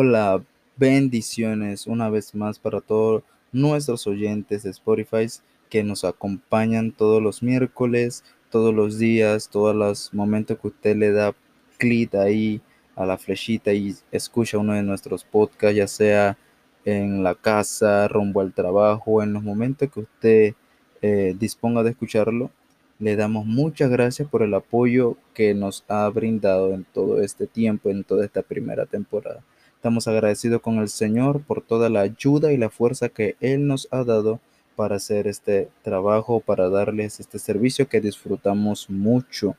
Hola, 0.00 0.44
bendiciones 0.76 1.88
una 1.88 2.08
vez 2.08 2.32
más 2.32 2.60
para 2.60 2.80
todos 2.80 3.24
nuestros 3.50 4.06
oyentes 4.06 4.62
de 4.62 4.70
Spotify 4.70 5.26
que 5.68 5.82
nos 5.82 6.04
acompañan 6.04 6.92
todos 6.92 7.20
los 7.20 7.42
miércoles, 7.42 8.22
todos 8.48 8.72
los 8.72 8.98
días, 9.00 9.48
todos 9.48 9.74
los 9.74 10.14
momentos 10.14 10.56
que 10.60 10.68
usted 10.68 10.94
le 10.94 11.10
da 11.10 11.34
clic 11.78 12.14
ahí 12.14 12.60
a 12.94 13.06
la 13.06 13.18
flechita 13.18 13.72
y 13.72 13.92
escucha 14.12 14.58
uno 14.58 14.74
de 14.74 14.84
nuestros 14.84 15.24
podcasts, 15.24 15.76
ya 15.76 15.88
sea 15.88 16.38
en 16.84 17.24
la 17.24 17.34
casa, 17.34 18.06
rumbo 18.06 18.40
al 18.40 18.52
trabajo, 18.52 19.20
en 19.24 19.32
los 19.32 19.42
momentos 19.42 19.90
que 19.90 19.98
usted 19.98 20.54
eh, 21.02 21.34
disponga 21.36 21.82
de 21.82 21.90
escucharlo. 21.90 22.52
Le 23.00 23.16
damos 23.16 23.46
muchas 23.46 23.90
gracias 23.90 24.28
por 24.28 24.44
el 24.44 24.54
apoyo 24.54 25.16
que 25.34 25.54
nos 25.54 25.84
ha 25.88 26.08
brindado 26.08 26.72
en 26.72 26.84
todo 26.84 27.20
este 27.20 27.48
tiempo, 27.48 27.90
en 27.90 28.04
toda 28.04 28.24
esta 28.24 28.42
primera 28.42 28.86
temporada. 28.86 29.42
Estamos 29.78 30.08
agradecidos 30.08 30.60
con 30.60 30.78
el 30.78 30.88
Señor 30.88 31.40
por 31.40 31.62
toda 31.62 31.88
la 31.88 32.00
ayuda 32.00 32.50
y 32.52 32.56
la 32.56 32.68
fuerza 32.68 33.10
que 33.10 33.36
Él 33.38 33.68
nos 33.68 33.86
ha 33.92 34.02
dado 34.02 34.40
para 34.74 34.96
hacer 34.96 35.28
este 35.28 35.68
trabajo, 35.82 36.40
para 36.40 36.68
darles 36.68 37.20
este 37.20 37.38
servicio 37.38 37.88
que 37.88 38.00
disfrutamos 38.00 38.90
mucho. 38.90 39.54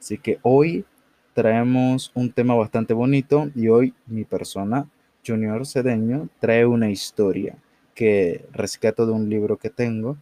Así 0.00 0.16
que 0.16 0.38
hoy 0.40 0.86
traemos 1.34 2.12
un 2.14 2.32
tema 2.32 2.54
bastante 2.54 2.94
bonito 2.94 3.50
y 3.54 3.68
hoy 3.68 3.92
mi 4.06 4.24
persona, 4.24 4.88
Junior 5.24 5.66
Cedeño, 5.66 6.30
trae 6.40 6.64
una 6.64 6.88
historia 6.88 7.58
que 7.94 8.42
rescato 8.52 9.04
de 9.04 9.12
un 9.12 9.28
libro 9.28 9.58
que 9.58 9.68
tengo. 9.68 10.16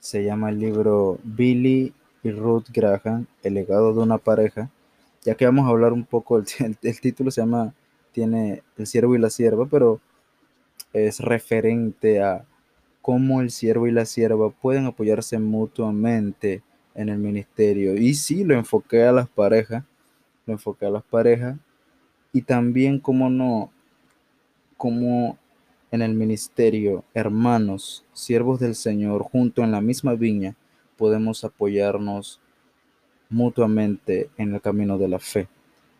Se 0.00 0.22
llama 0.22 0.50
el 0.50 0.58
libro 0.58 1.18
Billy 1.24 1.94
y 2.22 2.30
Ruth 2.30 2.66
Graham, 2.74 3.24
El 3.42 3.54
legado 3.54 3.94
de 3.94 4.00
una 4.00 4.18
pareja 4.18 4.68
ya 5.24 5.34
que 5.34 5.46
vamos 5.46 5.66
a 5.66 5.70
hablar 5.70 5.92
un 5.92 6.04
poco, 6.04 6.38
el, 6.60 6.76
el, 6.82 7.00
título 7.00 7.30
se 7.30 7.40
llama, 7.40 7.74
tiene 8.12 8.62
el 8.76 8.86
siervo 8.86 9.16
y 9.16 9.18
la 9.18 9.30
sierva, 9.30 9.66
pero 9.66 10.00
es 10.92 11.20
referente 11.20 12.22
a 12.22 12.44
cómo 13.02 13.40
el 13.40 13.50
siervo 13.50 13.86
y 13.86 13.90
la 13.90 14.06
sierva 14.06 14.50
pueden 14.50 14.86
apoyarse 14.86 15.38
mutuamente 15.38 16.62
en 16.94 17.08
el 17.08 17.18
ministerio. 17.18 17.96
Y 17.96 18.14
sí, 18.14 18.44
lo 18.44 18.54
enfoqué 18.54 19.02
a 19.04 19.12
las 19.12 19.28
parejas, 19.28 19.84
lo 20.46 20.54
enfoqué 20.54 20.86
a 20.86 20.90
las 20.90 21.02
parejas, 21.02 21.56
y 22.32 22.42
también 22.42 22.98
cómo 23.00 23.30
no, 23.30 23.70
cómo 24.76 25.38
en 25.90 26.02
el 26.02 26.14
ministerio, 26.14 27.04
hermanos, 27.14 28.04
siervos 28.12 28.58
del 28.58 28.74
Señor, 28.74 29.22
junto 29.22 29.62
en 29.62 29.70
la 29.70 29.80
misma 29.80 30.14
viña, 30.14 30.56
podemos 30.96 31.44
apoyarnos 31.44 32.40
mutuamente 33.30 34.30
en 34.36 34.54
el 34.54 34.60
camino 34.60 34.98
de 34.98 35.08
la 35.08 35.18
fe. 35.18 35.48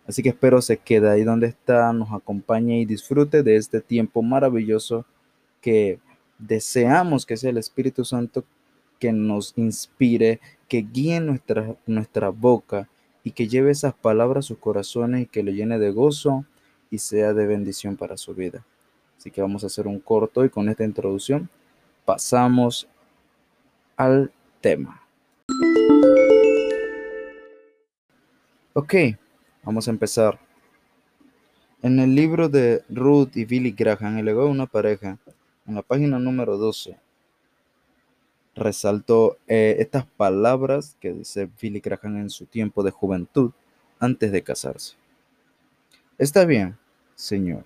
Así 0.06 0.22
que 0.22 0.30
espero 0.30 0.61
se 0.61 0.77
quede 0.77 1.11
ahí 1.11 1.25
donde 1.25 1.47
está, 1.47 1.92
nos 1.92 2.12
acompañe 2.12 2.80
y 2.80 2.84
disfrute 2.84 3.42
de 3.42 3.56
este 3.56 3.80
tiempo 3.80 4.22
maravilloso 4.22 5.06
que 5.61 5.98
deseamos 6.39 7.25
que 7.25 7.36
sea 7.36 7.50
el 7.50 7.58
Espíritu 7.58 8.05
Santo 8.05 8.45
que 8.98 9.12
nos 9.12 9.55
inspire, 9.56 10.41
que 10.69 10.83
guíe 10.83 11.20
nuestra, 11.20 11.77
nuestra 11.86 12.28
boca 12.28 12.89
y 13.22 13.30
que 13.30 13.48
lleve 13.48 13.70
esas 13.70 13.95
palabras 13.95 14.45
a 14.45 14.48
sus 14.48 14.58
corazones 14.58 15.22
y 15.22 15.27
que 15.27 15.42
le 15.42 15.55
llene 15.55 15.78
de 15.78 15.91
gozo 15.91 16.45
y 16.91 16.98
sea 16.98 17.33
de 17.33 17.47
bendición 17.47 17.97
para 17.97 18.17
su 18.17 18.34
vida. 18.34 18.64
Así 19.17 19.30
que 19.30 19.41
vamos 19.41 19.64
a 19.64 19.69
hacer 19.69 19.86
un 19.86 20.00
corto 20.00 20.45
y 20.45 20.50
con 20.50 20.69
esta 20.69 20.84
introducción 20.84 21.48
pasamos 22.05 22.89
al 23.97 24.30
tema. 24.61 25.03
Ok, 28.77 28.92
vamos 29.62 29.86
a 29.86 29.92
empezar. 29.92 30.40
En 31.80 32.01
el 32.01 32.12
libro 32.12 32.48
de 32.48 32.83
Ruth 32.89 33.36
y 33.36 33.45
Billy 33.45 33.70
Graham, 33.70 34.18
El 34.18 34.24
legado 34.24 34.46
de 34.46 34.51
una 34.51 34.67
pareja, 34.67 35.17
en 35.64 35.77
la 35.77 35.83
página 35.83 36.18
número 36.18 36.58
12, 36.58 36.98
resaltó 38.57 39.39
eh, 39.46 39.77
estas 39.79 40.07
palabras 40.07 40.96
que 40.98 41.12
dice 41.12 41.48
Billy 41.62 41.79
Graham 41.79 42.17
en 42.17 42.30
su 42.30 42.46
tiempo 42.46 42.83
de 42.83 42.90
juventud 42.90 43.52
antes 44.01 44.33
de 44.33 44.42
casarse. 44.42 44.96
Está 46.18 46.45
bien, 46.45 46.77
Señor. 47.14 47.64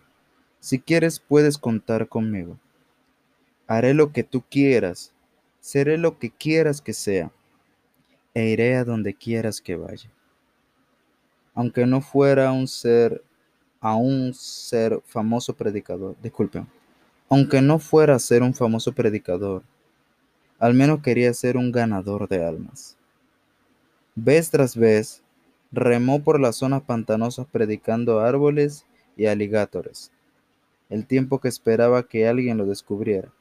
Si 0.61 0.79
quieres, 0.79 1.21
puedes 1.21 1.57
contar 1.57 2.07
conmigo. 2.09 2.59
Haré 3.67 3.95
lo 3.95 4.13
que 4.13 4.25
tú 4.25 4.45
quieras, 4.51 5.15
seré 5.59 5.97
lo 5.97 6.19
que 6.19 6.29
quieras 6.29 6.83
que 6.83 6.93
sea, 6.93 7.33
e 8.35 8.51
iré 8.51 8.77
a 8.77 8.85
donde 8.85 9.15
quieras 9.15 9.63
que 9.63 9.75
vaya 9.75 10.11
aunque 11.59 11.87
no 11.87 12.01
fuera 12.01 12.53
un 12.53 12.69
ser 12.69 13.21
a 13.81 13.97
un 13.97 14.33
ser 14.33 15.03
famoso 15.05 15.57
predicador, 15.57 16.15
disculpen, 16.23 16.69
aunque 17.29 17.61
no 17.61 17.81
fuera 17.81 18.15
a 18.15 18.21
ser 18.21 18.45
un 18.45 18.55
famoso 18.55 18.93
predicador, 18.93 19.65
al 20.61 20.75
menos 20.75 21.03
quería 21.03 21.35
ser 21.35 21.57
un 21.57 21.73
ganador 21.73 22.29
de 22.29 22.45
almas. 22.45 22.97
Vez 24.15 24.53
tras 24.53 24.77
vez, 24.77 25.25
remó 25.73 26.23
por 26.23 26.39
las 26.39 26.55
zonas 26.55 26.83
pantanosas 26.83 27.49
predicando 27.51 28.21
árboles 28.21 28.87
y 29.17 29.27
aligatores, 29.27 30.13
el 30.89 31.07
tiempo 31.07 31.41
que 31.41 31.49
esperaba 31.49 32.05
que 32.05 32.29
alguien 32.29 32.57
lo 32.57 32.67
descubriera. 32.67 33.33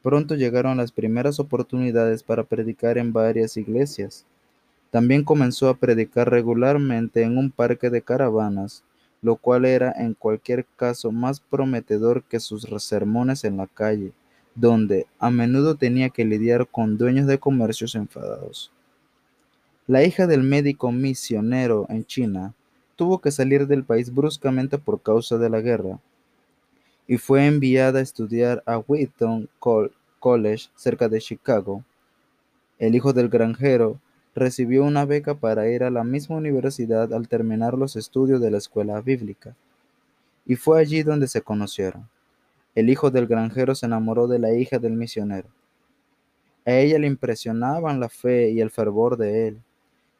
Pronto 0.00 0.36
llegaron 0.36 0.76
las 0.76 0.92
primeras 0.92 1.40
oportunidades 1.40 2.22
para 2.22 2.44
predicar 2.44 2.98
en 2.98 3.12
varias 3.12 3.56
iglesias 3.56 4.26
también 4.92 5.24
comenzó 5.24 5.70
a 5.70 5.78
predicar 5.78 6.30
regularmente 6.30 7.22
en 7.22 7.38
un 7.38 7.50
parque 7.50 7.88
de 7.88 8.02
caravanas, 8.02 8.84
lo 9.22 9.36
cual 9.36 9.64
era 9.64 9.90
en 9.96 10.12
cualquier 10.12 10.66
caso 10.76 11.10
más 11.10 11.40
prometedor 11.40 12.22
que 12.24 12.38
sus 12.38 12.66
sermones 12.84 13.44
en 13.44 13.56
la 13.56 13.66
calle, 13.68 14.12
donde 14.54 15.06
a 15.18 15.30
menudo 15.30 15.76
tenía 15.76 16.10
que 16.10 16.26
lidiar 16.26 16.68
con 16.68 16.98
dueños 16.98 17.26
de 17.26 17.38
comercios 17.38 17.94
enfadados. 17.94 18.70
La 19.86 20.04
hija 20.04 20.26
del 20.26 20.42
médico 20.42 20.92
misionero 20.92 21.86
en 21.88 22.04
China 22.04 22.52
tuvo 22.94 23.18
que 23.18 23.30
salir 23.30 23.66
del 23.66 23.84
país 23.84 24.12
bruscamente 24.12 24.76
por 24.76 25.00
causa 25.00 25.38
de 25.38 25.48
la 25.48 25.62
guerra 25.62 26.00
y 27.08 27.16
fue 27.16 27.46
enviada 27.46 28.00
a 28.00 28.02
estudiar 28.02 28.62
a 28.66 28.76
Wheaton 28.76 29.48
College 30.20 30.68
cerca 30.76 31.08
de 31.08 31.18
Chicago. 31.18 31.82
El 32.78 32.94
hijo 32.94 33.14
del 33.14 33.30
granjero 33.30 33.98
Recibió 34.34 34.84
una 34.84 35.04
beca 35.04 35.34
para 35.34 35.68
ir 35.68 35.84
a 35.84 35.90
la 35.90 36.04
misma 36.04 36.36
universidad 36.36 37.12
al 37.12 37.28
terminar 37.28 37.74
los 37.74 37.96
estudios 37.96 38.40
de 38.40 38.50
la 38.50 38.58
escuela 38.58 39.00
bíblica. 39.00 39.54
Y 40.46 40.56
fue 40.56 40.80
allí 40.80 41.02
donde 41.02 41.28
se 41.28 41.42
conocieron. 41.42 42.08
El 42.74 42.88
hijo 42.88 43.10
del 43.10 43.26
granjero 43.26 43.74
se 43.74 43.86
enamoró 43.86 44.26
de 44.26 44.38
la 44.38 44.54
hija 44.54 44.78
del 44.78 44.94
misionero. 44.94 45.48
A 46.64 46.72
ella 46.72 46.98
le 46.98 47.06
impresionaban 47.06 48.00
la 48.00 48.08
fe 48.08 48.50
y 48.50 48.60
el 48.60 48.70
fervor 48.70 49.16
de 49.16 49.48
él, 49.48 49.60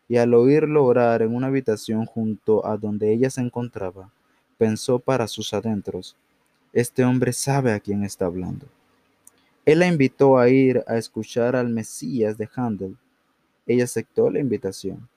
y 0.08 0.18
al 0.18 0.34
oírlo 0.34 0.84
orar 0.84 1.22
en 1.22 1.34
una 1.34 1.46
habitación 1.46 2.04
junto 2.04 2.66
a 2.66 2.76
donde 2.76 3.12
ella 3.12 3.30
se 3.30 3.40
encontraba, 3.40 4.10
pensó 4.58 4.98
para 4.98 5.28
sus 5.28 5.54
adentros, 5.54 6.16
este 6.72 7.04
hombre 7.04 7.32
sabe 7.32 7.72
a 7.72 7.80
quién 7.80 8.02
está 8.02 8.26
hablando. 8.26 8.66
Él 9.64 9.78
la 9.78 9.86
invitó 9.86 10.38
a 10.38 10.48
ir 10.48 10.82
a 10.86 10.96
escuchar 10.96 11.54
al 11.54 11.68
Mesías 11.68 12.36
de 12.36 12.48
Handel 12.54 12.96
ella 13.66 13.84
aceptó 13.84 14.30
la 14.30 14.40
invitación. 14.40 15.08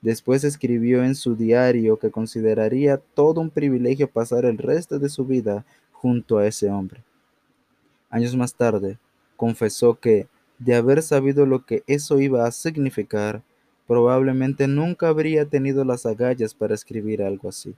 Después 0.00 0.44
escribió 0.44 1.04
en 1.04 1.14
su 1.14 1.36
diario 1.36 1.98
que 1.98 2.10
consideraría 2.10 2.96
todo 2.96 3.40
un 3.40 3.50
privilegio 3.50 4.10
pasar 4.10 4.46
el 4.46 4.56
resto 4.56 4.98
de 4.98 5.10
su 5.10 5.26
vida 5.26 5.66
junto 5.92 6.38
a 6.38 6.46
ese 6.46 6.70
hombre. 6.70 7.02
Años 8.08 8.34
más 8.34 8.54
tarde, 8.54 8.98
confesó 9.36 10.00
que, 10.00 10.26
de 10.58 10.74
haber 10.74 11.02
sabido 11.02 11.46
lo 11.46 11.64
que 11.64 11.82
eso 11.86 12.20
iba 12.20 12.46
a 12.46 12.52
significar, 12.52 13.42
probablemente 13.86 14.68
nunca 14.68 15.08
habría 15.08 15.46
tenido 15.46 15.84
las 15.84 16.06
agallas 16.06 16.54
para 16.54 16.74
escribir 16.74 17.22
algo 17.22 17.48
así. 17.48 17.74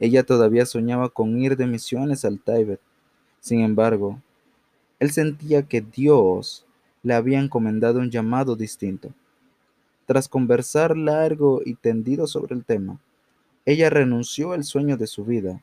Ella 0.00 0.24
todavía 0.24 0.64
soñaba 0.66 1.08
con 1.08 1.38
ir 1.38 1.56
de 1.56 1.66
misiones 1.66 2.24
al 2.24 2.38
Tíbet. 2.40 2.80
Sin 3.40 3.60
embargo, 3.60 4.20
él 5.00 5.10
sentía 5.10 5.62
que 5.62 5.80
Dios 5.80 6.64
le 7.08 7.14
había 7.14 7.40
encomendado 7.40 8.00
un 8.00 8.10
llamado 8.10 8.54
distinto. 8.54 9.08
Tras 10.04 10.28
conversar 10.28 10.94
largo 10.94 11.62
y 11.64 11.72
tendido 11.74 12.26
sobre 12.26 12.54
el 12.54 12.66
tema, 12.66 13.00
ella 13.64 13.88
renunció 13.88 14.52
al 14.52 14.62
sueño 14.62 14.98
de 14.98 15.06
su 15.06 15.24
vida, 15.24 15.62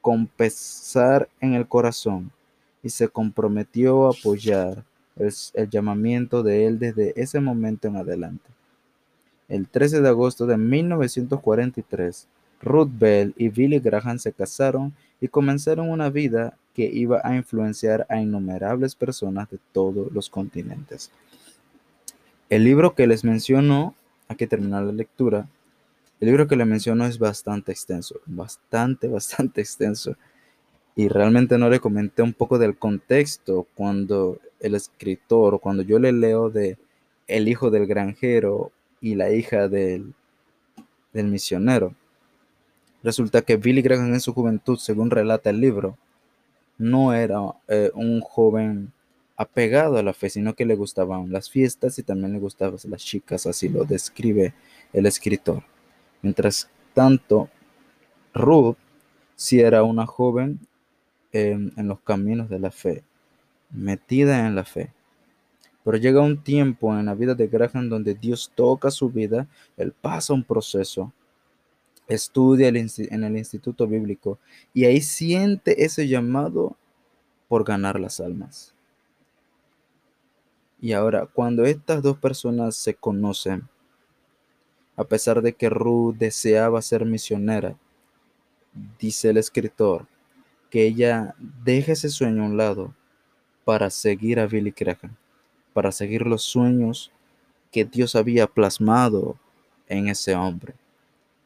con 0.00 0.26
pesar 0.26 1.28
en 1.40 1.54
el 1.54 1.68
corazón, 1.68 2.32
y 2.82 2.88
se 2.88 3.06
comprometió 3.06 4.08
a 4.08 4.10
apoyar 4.10 4.84
el, 5.14 5.32
el, 5.54 5.70
llamamiento 5.70 6.42
de 6.42 6.66
él 6.66 6.80
desde 6.80 7.12
ese 7.14 7.38
momento 7.38 7.86
en 7.86 7.94
adelante. 7.94 8.50
El 9.46 9.68
13 9.68 10.00
de 10.00 10.08
agosto 10.08 10.44
de 10.44 10.56
1943, 10.56 12.26
Ruth 12.60 12.90
Bell 12.92 13.34
y 13.36 13.48
Billy 13.48 13.78
Graham 13.78 14.18
se 14.18 14.32
casaron 14.32 14.92
y 15.20 15.28
comenzaron 15.28 15.90
una 15.90 16.10
vida 16.10 16.56
que 16.74 16.84
iba 16.84 17.20
a 17.24 17.34
influenciar 17.34 18.06
a 18.08 18.20
innumerables 18.20 18.94
personas 18.94 19.50
de 19.50 19.58
todos 19.72 20.12
los 20.12 20.28
continentes. 20.28 21.10
El 22.48 22.64
libro 22.64 22.94
que 22.94 23.06
les 23.06 23.24
menciono, 23.24 23.94
hay 24.28 24.36
que 24.36 24.48
la 24.56 24.82
lectura, 24.82 25.48
El 26.20 26.28
libro 26.28 26.46
que 26.46 26.56
le 26.56 26.64
menciono 26.64 27.06
es 27.06 27.18
bastante 27.18 27.72
extenso, 27.72 28.20
bastante, 28.26 29.08
bastante 29.18 29.60
extenso. 29.60 30.16
Y 30.96 31.08
realmente 31.08 31.56
no 31.56 31.70
le 31.70 31.80
comenté 31.80 32.22
un 32.22 32.34
poco 32.34 32.58
del 32.58 32.76
contexto 32.76 33.66
cuando 33.74 34.38
el 34.58 34.74
escritor, 34.74 35.60
cuando 35.60 35.82
yo 35.82 35.98
le 35.98 36.12
leo 36.12 36.50
de 36.50 36.76
el 37.26 37.48
hijo 37.48 37.70
del 37.70 37.86
granjero 37.86 38.72
y 39.00 39.14
la 39.14 39.32
hija 39.32 39.68
del, 39.68 40.12
del 41.12 41.26
misionero. 41.28 41.94
Resulta 43.02 43.42
que 43.42 43.56
Billy 43.56 43.82
Graham 43.82 44.12
en 44.12 44.20
su 44.20 44.34
juventud, 44.34 44.78
según 44.78 45.10
relata 45.10 45.50
el 45.50 45.60
libro, 45.60 45.96
no 46.76 47.12
era 47.12 47.40
eh, 47.68 47.90
un 47.94 48.20
joven 48.20 48.92
apegado 49.36 49.96
a 49.96 50.02
la 50.02 50.12
fe, 50.12 50.28
sino 50.28 50.54
que 50.54 50.66
le 50.66 50.76
gustaban 50.76 51.32
las 51.32 51.48
fiestas 51.48 51.98
y 51.98 52.02
también 52.02 52.32
le 52.34 52.38
gustaban 52.38 52.78
las 52.84 53.02
chicas, 53.02 53.46
así 53.46 53.68
lo 53.70 53.84
describe 53.84 54.52
el 54.92 55.06
escritor. 55.06 55.62
Mientras 56.20 56.68
tanto, 56.92 57.48
Ruth 58.34 58.76
sí 59.36 59.60
era 59.60 59.82
una 59.82 60.04
joven 60.04 60.58
en, 61.32 61.72
en 61.76 61.88
los 61.88 62.00
caminos 62.00 62.50
de 62.50 62.58
la 62.58 62.70
fe, 62.70 63.02
metida 63.70 64.46
en 64.46 64.54
la 64.54 64.64
fe. 64.64 64.92
Pero 65.84 65.96
llega 65.96 66.20
un 66.20 66.42
tiempo 66.42 66.94
en 66.98 67.06
la 67.06 67.14
vida 67.14 67.34
de 67.34 67.48
Graham 67.48 67.88
donde 67.88 68.14
Dios 68.14 68.52
toca 68.54 68.90
su 68.90 69.08
vida, 69.08 69.46
él 69.78 69.92
pasa 69.92 70.34
un 70.34 70.44
proceso, 70.44 71.12
estudia 72.10 72.68
en 72.68 73.24
el 73.24 73.36
instituto 73.36 73.86
bíblico 73.86 74.38
y 74.74 74.84
ahí 74.84 75.00
siente 75.00 75.84
ese 75.84 76.08
llamado 76.08 76.76
por 77.48 77.64
ganar 77.64 77.98
las 77.98 78.20
almas. 78.20 78.74
Y 80.80 80.92
ahora, 80.92 81.26
cuando 81.26 81.64
estas 81.64 82.02
dos 82.02 82.18
personas 82.18 82.74
se 82.76 82.94
conocen, 82.94 83.68
a 84.96 85.04
pesar 85.04 85.42
de 85.42 85.52
que 85.54 85.70
Ruth 85.70 86.16
deseaba 86.16 86.82
ser 86.82 87.04
misionera, 87.04 87.76
dice 88.98 89.30
el 89.30 89.36
escritor 89.36 90.06
que 90.70 90.86
ella 90.86 91.34
deja 91.64 91.92
ese 91.92 92.08
sueño 92.08 92.42
a 92.42 92.46
un 92.46 92.56
lado 92.56 92.94
para 93.64 93.90
seguir 93.90 94.38
a 94.38 94.46
Billy 94.46 94.74
Graham 94.76 95.16
para 95.72 95.92
seguir 95.92 96.26
los 96.26 96.42
sueños 96.42 97.10
que 97.70 97.84
Dios 97.84 98.16
había 98.16 98.46
plasmado 98.46 99.36
en 99.88 100.08
ese 100.08 100.34
hombre. 100.34 100.74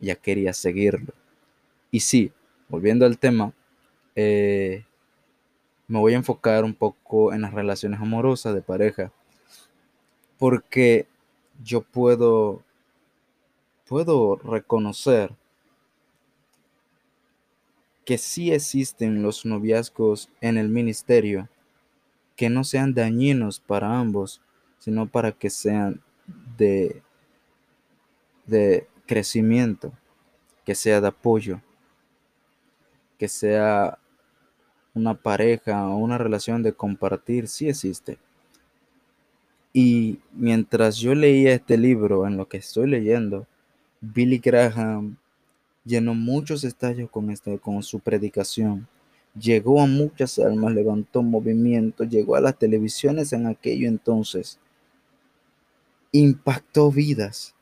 Ya 0.01 0.17
quería 0.17 0.53
seguirlo. 0.53 1.13
Y 1.91 2.01
sí, 2.01 2.33
volviendo 2.69 3.07
al 3.07 3.19
tema, 3.19 3.53
eh, 4.15 4.85
me 5.87 5.99
voy 5.99 6.15
a 6.15 6.17
enfocar 6.17 6.65
un 6.65 6.75
poco 6.75 7.33
en 7.33 7.43
las 7.43 7.53
relaciones 7.53 8.01
amorosas 8.01 8.55
de 8.55 8.63
pareja. 8.63 9.13
Porque 10.39 11.07
yo 11.63 11.83
puedo, 11.83 12.63
puedo 13.87 14.37
reconocer 14.37 15.33
que 18.05 18.19
sí 18.19 18.53
existen 18.53 19.23
los 19.23 19.47
noviazgos 19.47 20.29
en 20.41 20.59
el 20.59 20.69
ministerio 20.69 21.49
que 22.37 22.51
no 22.51 22.65
sean 22.65 22.95
dañinos 22.95 23.61
para 23.61 23.99
ambos, 23.99 24.41
sino 24.79 25.07
para 25.07 25.33
que 25.33 25.51
sean 25.51 26.03
de, 26.59 27.03
de 28.47 28.89
crecimiento, 29.07 29.93
que 30.65 30.75
sea 30.75 31.01
de 31.01 31.09
apoyo, 31.09 31.61
que 33.19 33.29
sea 33.29 33.99
una 34.95 35.15
pareja 35.15 35.89
o 35.89 35.97
una 35.97 36.19
relación 36.19 36.63
de 36.63 36.73
compartir, 36.73 37.49
sí 37.49 37.69
existe. 37.69 38.19
Y 39.73 40.21
mientras 40.33 40.97
yo 40.97 41.15
leía 41.15 41.53
este 41.53 41.77
libro, 41.77 42.27
en 42.27 42.37
lo 42.37 42.49
que 42.49 42.59
estoy 42.59 42.89
leyendo, 42.89 43.47
Billy 44.01 44.39
Graham 44.39 45.17
llenó 45.85 46.15
muchos 46.15 46.65
estadios 46.65 47.11
con, 47.11 47.31
este, 47.31 47.59
con 47.59 47.83
su 47.83 48.01
predicación 48.01 48.87
Llegó 49.39 49.83
a 49.83 49.87
muchas 49.87 50.39
almas, 50.39 50.73
levantó 50.75 51.23
movimiento, 51.23 52.05
llegó 52.05 52.37
a 52.37 52.41
las 52.41 52.57
televisiones 52.57 53.33
en 53.33 53.47
aquello 53.47 53.89
entonces. 53.89 54.61
Impactó 56.13 56.93
vidas. 56.93 57.54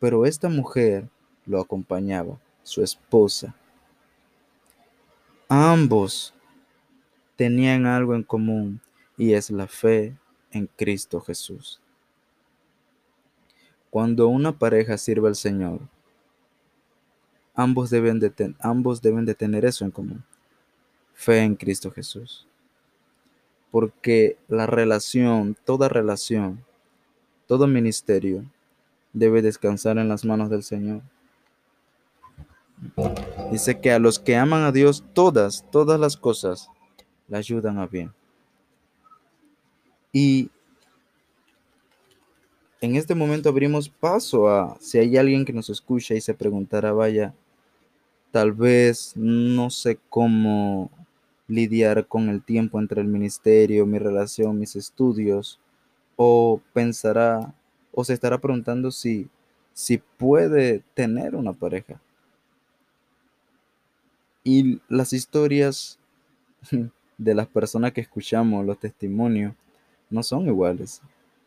Pero 0.00 0.26
esta 0.26 0.48
mujer 0.48 1.08
lo 1.46 1.60
acompañaba, 1.60 2.40
su 2.64 2.82
esposa. 2.82 3.54
Ambos 5.48 6.34
tenían 7.36 7.86
algo 7.86 8.14
en 8.14 8.24
común 8.24 8.80
y 9.16 9.34
es 9.34 9.50
la 9.50 9.68
fe 9.68 10.16
en 10.50 10.66
Cristo 10.76 11.20
Jesús. 11.20 11.80
Cuando 13.90 14.28
una 14.28 14.58
pareja 14.58 14.98
sirve 14.98 15.28
al 15.28 15.36
Señor, 15.36 15.80
ambos 17.54 17.90
deben 17.90 18.18
de, 18.18 18.54
ambos 18.58 19.00
deben 19.02 19.24
de 19.24 19.34
tener 19.34 19.64
eso 19.64 19.84
en 19.84 19.90
común 19.92 20.24
fe 21.20 21.40
en 21.40 21.54
Cristo 21.54 21.90
Jesús. 21.90 22.46
Porque 23.70 24.38
la 24.48 24.66
relación, 24.66 25.54
toda 25.66 25.88
relación, 25.88 26.64
todo 27.46 27.66
ministerio 27.66 28.44
debe 29.12 29.42
descansar 29.42 29.98
en 29.98 30.08
las 30.08 30.24
manos 30.24 30.50
del 30.50 30.62
Señor. 30.62 31.02
Dice 33.50 33.80
que 33.80 33.92
a 33.92 33.98
los 33.98 34.18
que 34.18 34.36
aman 34.36 34.62
a 34.62 34.72
Dios, 34.72 35.04
todas, 35.12 35.64
todas 35.70 35.98
las 36.00 36.16
cosas 36.16 36.70
le 37.28 37.36
ayudan 37.36 37.78
a 37.78 37.86
bien. 37.86 38.12
Y 40.12 40.50
en 42.80 42.96
este 42.96 43.14
momento 43.14 43.48
abrimos 43.48 43.88
paso 43.88 44.48
a, 44.48 44.76
si 44.80 44.98
hay 44.98 45.16
alguien 45.16 45.44
que 45.44 45.52
nos 45.52 45.68
escucha 45.68 46.14
y 46.14 46.20
se 46.20 46.34
preguntara, 46.34 46.92
vaya, 46.92 47.34
tal 48.30 48.52
vez 48.52 49.12
no 49.16 49.70
sé 49.70 49.98
cómo 50.08 50.90
lidiar 51.46 52.06
con 52.06 52.28
el 52.28 52.42
tiempo 52.42 52.80
entre 52.80 53.02
el 53.02 53.08
ministerio, 53.08 53.84
mi 53.84 53.98
relación, 53.98 54.58
mis 54.58 54.76
estudios, 54.76 55.60
o 56.16 56.60
pensará 56.72 57.54
o 57.92 58.04
se 58.04 58.14
estará 58.14 58.38
preguntando 58.38 58.90
si, 58.90 59.28
si 59.72 59.98
puede 59.98 60.82
tener 60.94 61.34
una 61.34 61.52
pareja. 61.52 62.00
Y 64.42 64.80
las 64.88 65.12
historias 65.12 65.98
de 67.18 67.34
las 67.34 67.46
personas 67.46 67.92
que 67.92 68.00
escuchamos, 68.00 68.64
los 68.64 68.78
testimonios, 68.78 69.54
no 70.08 70.22
son 70.22 70.46
iguales. 70.46 71.02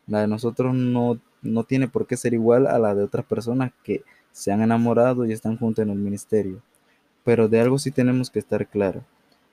La 0.06 0.20
de 0.20 0.28
nosotros 0.28 0.74
no, 0.74 1.20
no 1.42 1.64
tiene 1.64 1.88
por 1.88 2.06
qué 2.06 2.16
ser 2.16 2.34
igual 2.34 2.66
a 2.66 2.78
la 2.78 2.94
de 2.94 3.02
otras 3.02 3.24
personas 3.24 3.72
que 3.82 4.02
se 4.32 4.52
han 4.52 4.62
enamorado 4.62 5.26
y 5.26 5.32
están 5.32 5.56
juntos 5.56 5.82
en 5.82 5.90
el 5.90 5.98
ministerio. 5.98 6.62
Pero 7.24 7.48
de 7.48 7.60
algo 7.60 7.78
sí 7.78 7.90
tenemos 7.90 8.30
que 8.30 8.38
estar 8.38 8.66
claros 8.68 9.02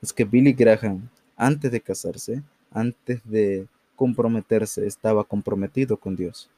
es 0.02 0.12
que 0.12 0.24
Billy 0.24 0.52
Graham, 0.52 1.08
antes 1.36 1.70
de 1.70 1.80
casarse, 1.80 2.42
antes 2.72 3.20
de 3.24 3.68
comprometerse, 3.94 4.84
estaba 4.86 5.22
comprometido 5.22 5.96
con 5.96 6.16
Dios. 6.16 6.50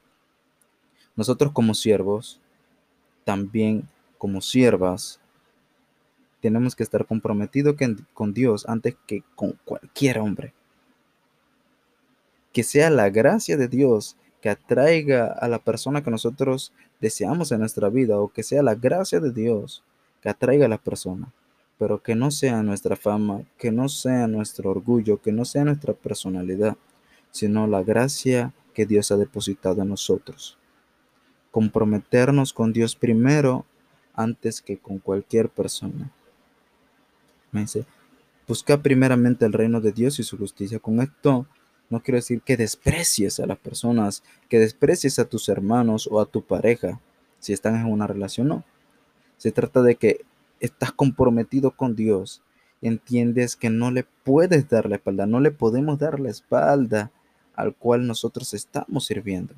Nosotros 1.15 1.51
como 1.51 1.73
siervos, 1.73 2.39
también 3.23 3.87
como 4.17 4.41
siervas, 4.41 5.19
tenemos 6.41 6.75
que 6.75 6.83
estar 6.83 7.05
comprometidos 7.05 7.75
con 8.13 8.33
Dios 8.33 8.67
antes 8.67 8.95
que 9.07 9.23
con 9.35 9.57
cualquier 9.65 10.19
hombre. 10.19 10.53
Que 12.53 12.63
sea 12.63 12.89
la 12.89 13.09
gracia 13.09 13.57
de 13.57 13.67
Dios 13.67 14.15
que 14.41 14.49
atraiga 14.49 15.27
a 15.27 15.47
la 15.47 15.59
persona 15.59 16.03
que 16.03 16.11
nosotros 16.11 16.71
deseamos 17.01 17.51
en 17.51 17.59
nuestra 17.59 17.89
vida 17.89 18.19
o 18.19 18.27
que 18.27 18.43
sea 18.43 18.61
la 18.61 18.75
gracia 18.75 19.19
de 19.19 19.31
Dios 19.31 19.83
que 20.21 20.29
atraiga 20.29 20.65
a 20.65 20.69
la 20.69 20.77
persona 20.77 21.31
pero 21.77 22.01
que 22.01 22.15
no 22.15 22.31
sea 22.31 22.63
nuestra 22.63 22.95
fama, 22.95 23.43
que 23.57 23.71
no 23.71 23.89
sea 23.89 24.27
nuestro 24.27 24.71
orgullo, 24.71 25.21
que 25.21 25.31
no 25.31 25.45
sea 25.45 25.65
nuestra 25.65 25.93
personalidad, 25.93 26.77
sino 27.31 27.67
la 27.67 27.83
gracia 27.83 28.53
que 28.73 28.85
Dios 28.85 29.11
ha 29.11 29.17
depositado 29.17 29.81
en 29.81 29.89
nosotros. 29.89 30.57
Comprometernos 31.55 32.51
con 32.51 32.73
Dios 32.73 32.97
primero 32.97 33.65
antes 34.13 34.59
que 34.59 34.77
con 34.77 34.99
cualquier 34.99 35.47
persona. 35.47 36.11
Me 37.53 37.61
dice, 37.61 37.85
busca 38.45 38.81
primeramente 38.81 39.45
el 39.45 39.53
reino 39.53 39.79
de 39.79 39.93
Dios 39.93 40.19
y 40.19 40.23
su 40.23 40.37
justicia. 40.37 40.79
Con 40.79 40.99
esto 40.99 41.47
no 41.89 42.01
quiero 42.01 42.17
decir 42.17 42.41
que 42.41 42.57
desprecies 42.57 43.39
a 43.39 43.45
las 43.45 43.57
personas, 43.57 44.21
que 44.49 44.59
desprecies 44.59 45.17
a 45.17 45.29
tus 45.29 45.47
hermanos 45.47 46.09
o 46.11 46.19
a 46.19 46.25
tu 46.25 46.41
pareja 46.41 46.99
si 47.39 47.53
están 47.53 47.77
en 47.77 47.85
una 47.85 48.05
relación, 48.05 48.49
no. 48.49 48.65
Se 49.37 49.53
trata 49.53 49.81
de 49.81 49.95
que 49.95 50.25
estás 50.59 50.91
comprometido 50.91 51.71
con 51.71 51.95
Dios, 51.95 52.41
entiendes 52.81 53.55
que 53.55 53.69
no 53.69 53.91
le 53.91 54.03
puedes 54.25 54.67
dar 54.67 54.89
la 54.89 54.97
espalda, 54.97 55.25
no 55.25 55.39
le 55.39 55.51
podemos 55.51 55.99
dar 55.99 56.19
la 56.19 56.31
espalda 56.31 57.11
al 57.55 57.73
cual 57.73 58.07
nosotros 58.07 58.53
estamos 58.53 59.05
sirviendo. 59.05 59.55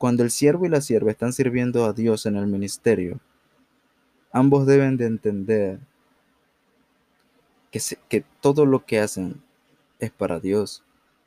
Cuando 0.00 0.22
el 0.22 0.30
siervo 0.30 0.64
y 0.64 0.70
la 0.70 0.80
sierva 0.80 1.10
están 1.10 1.34
sirviendo 1.34 1.84
a 1.84 1.92
Dios 1.92 2.24
en 2.24 2.36
el 2.36 2.46
ministerio, 2.46 3.20
ambos 4.32 4.64
deben 4.64 4.96
de 4.96 5.04
entender 5.04 5.78
que, 7.70 7.82
que 8.08 8.24
todo 8.40 8.64
lo 8.64 8.86
que 8.86 8.98
hacen 8.98 9.42
es 9.98 10.10
para 10.10 10.40
Dios 10.40 10.82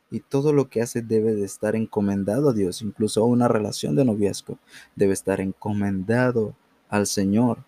y 0.09 0.21
todo 0.21 0.53
lo 0.53 0.71
que 0.71 0.81
hace 0.81 1.03
debe 1.03 1.35
de 1.35 1.45
estar 1.45 1.75
encomendado 1.75 2.49
a 2.49 2.53
Dios, 2.53 2.81
incluso 2.81 3.23
una 3.25 3.47
relación 3.47 3.95
de 3.95 4.05
noviazgo 4.05 4.57
debe 4.95 5.13
estar 5.13 5.39
encomendado 5.39 6.55
al 6.89 7.05
Señor. 7.05 7.59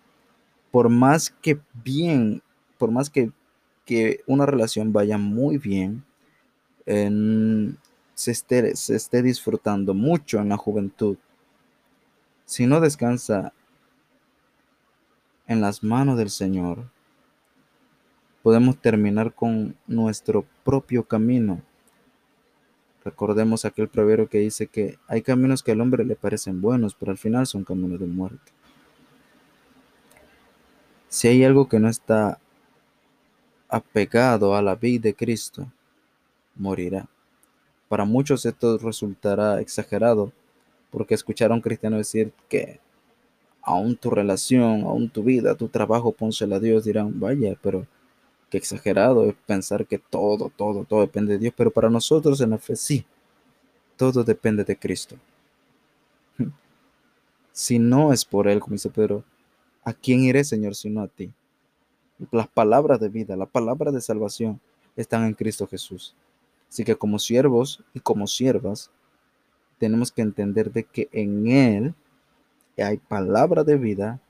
Por 0.72 0.88
más 0.88 1.30
que 1.30 1.60
bien, 1.84 2.42
por 2.78 2.90
más 2.90 3.10
que, 3.10 3.30
que 3.84 4.24
una 4.26 4.44
relación 4.44 4.92
vaya 4.92 5.18
muy 5.18 5.58
bien, 5.58 6.04
se, 8.16 8.32
esté, 8.32 8.72
esté 8.72 9.22
disfrutando 9.22 9.94
mucho 9.94 10.40
en 10.40 10.48
la 10.48 10.56
juventud, 10.56 11.16
si 12.44 12.66
no 12.66 12.80
descansa 12.80 13.52
en 15.46 15.60
las 15.60 15.84
manos 15.84 16.18
del 16.18 16.30
Señor, 16.30 16.90
podemos 18.42 18.76
terminar 18.80 19.32
con 19.32 19.76
nuestro 19.86 20.44
propio 20.64 21.04
camino 21.04 21.62
Recordemos 23.06 23.64
aquel 23.64 23.86
proverbio 23.86 24.28
que 24.28 24.38
dice 24.38 24.66
que 24.66 24.98
hay 25.06 25.22
caminos 25.22 25.62
que 25.62 25.70
al 25.70 25.80
hombre 25.80 26.04
le 26.04 26.16
parecen 26.16 26.60
buenos, 26.60 26.96
pero 26.96 27.12
al 27.12 27.18
final 27.18 27.46
son 27.46 27.62
caminos 27.62 28.00
de 28.00 28.06
muerte. 28.06 28.50
Si 31.08 31.28
hay 31.28 31.44
algo 31.44 31.68
que 31.68 31.78
no 31.78 31.88
está 31.88 32.40
apegado 33.68 34.56
a 34.56 34.60
la 34.60 34.74
vida 34.74 35.02
de 35.02 35.14
Cristo, 35.14 35.70
morirá. 36.56 37.06
Para 37.88 38.04
muchos 38.04 38.44
esto 38.46 38.78
resultará 38.78 39.60
exagerado, 39.60 40.32
porque 40.90 41.14
escuchar 41.14 41.50
a 41.50 41.54
un 41.54 41.60
cristiano 41.60 41.96
decir 41.96 42.32
que 42.48 42.80
aún 43.62 43.96
tu 43.96 44.10
relación, 44.10 44.82
aún 44.82 45.08
tu 45.10 45.22
vida, 45.22 45.54
tu 45.54 45.68
trabajo, 45.68 46.12
pónsela 46.12 46.56
a 46.56 46.60
Dios, 46.60 46.84
dirán, 46.84 47.18
vaya, 47.18 47.56
pero 47.62 47.86
Qué 48.50 48.58
exagerado 48.58 49.24
es 49.24 49.34
pensar 49.46 49.86
que 49.86 49.98
todo, 49.98 50.52
todo, 50.54 50.84
todo 50.84 51.00
depende 51.00 51.32
de 51.32 51.38
Dios, 51.38 51.54
pero 51.56 51.70
para 51.72 51.90
nosotros 51.90 52.40
en 52.40 52.50
la 52.50 52.58
fe 52.58 52.76
sí, 52.76 53.04
todo 53.96 54.22
depende 54.22 54.64
de 54.64 54.78
Cristo. 54.78 55.16
Si 57.52 57.78
no 57.78 58.12
es 58.12 58.22
por 58.22 58.48
Él, 58.48 58.60
como 58.60 58.74
dice 58.74 58.90
Pedro, 58.90 59.24
¿a 59.82 59.94
quién 59.94 60.20
iré, 60.20 60.44
Señor, 60.44 60.74
sino 60.74 61.00
a 61.00 61.08
ti? 61.08 61.32
Las 62.30 62.48
palabras 62.48 63.00
de 63.00 63.08
vida, 63.08 63.34
las 63.34 63.48
palabras 63.48 63.94
de 63.94 64.02
salvación 64.02 64.60
están 64.94 65.24
en 65.24 65.32
Cristo 65.32 65.66
Jesús. 65.66 66.14
Así 66.76 66.84
que 66.84 66.94
como 66.94 67.18
siervos 67.18 67.82
y 67.94 68.00
como 68.00 68.26
siervas, 68.26 68.90
tenemos 69.78 70.12
que 70.12 70.20
entender 70.20 70.70
de 70.70 70.84
que 70.84 71.08
en 71.10 71.48
Él 71.48 71.94
hay 72.76 72.98
palabra 72.98 73.64
de 73.64 73.78
vida 73.78 74.20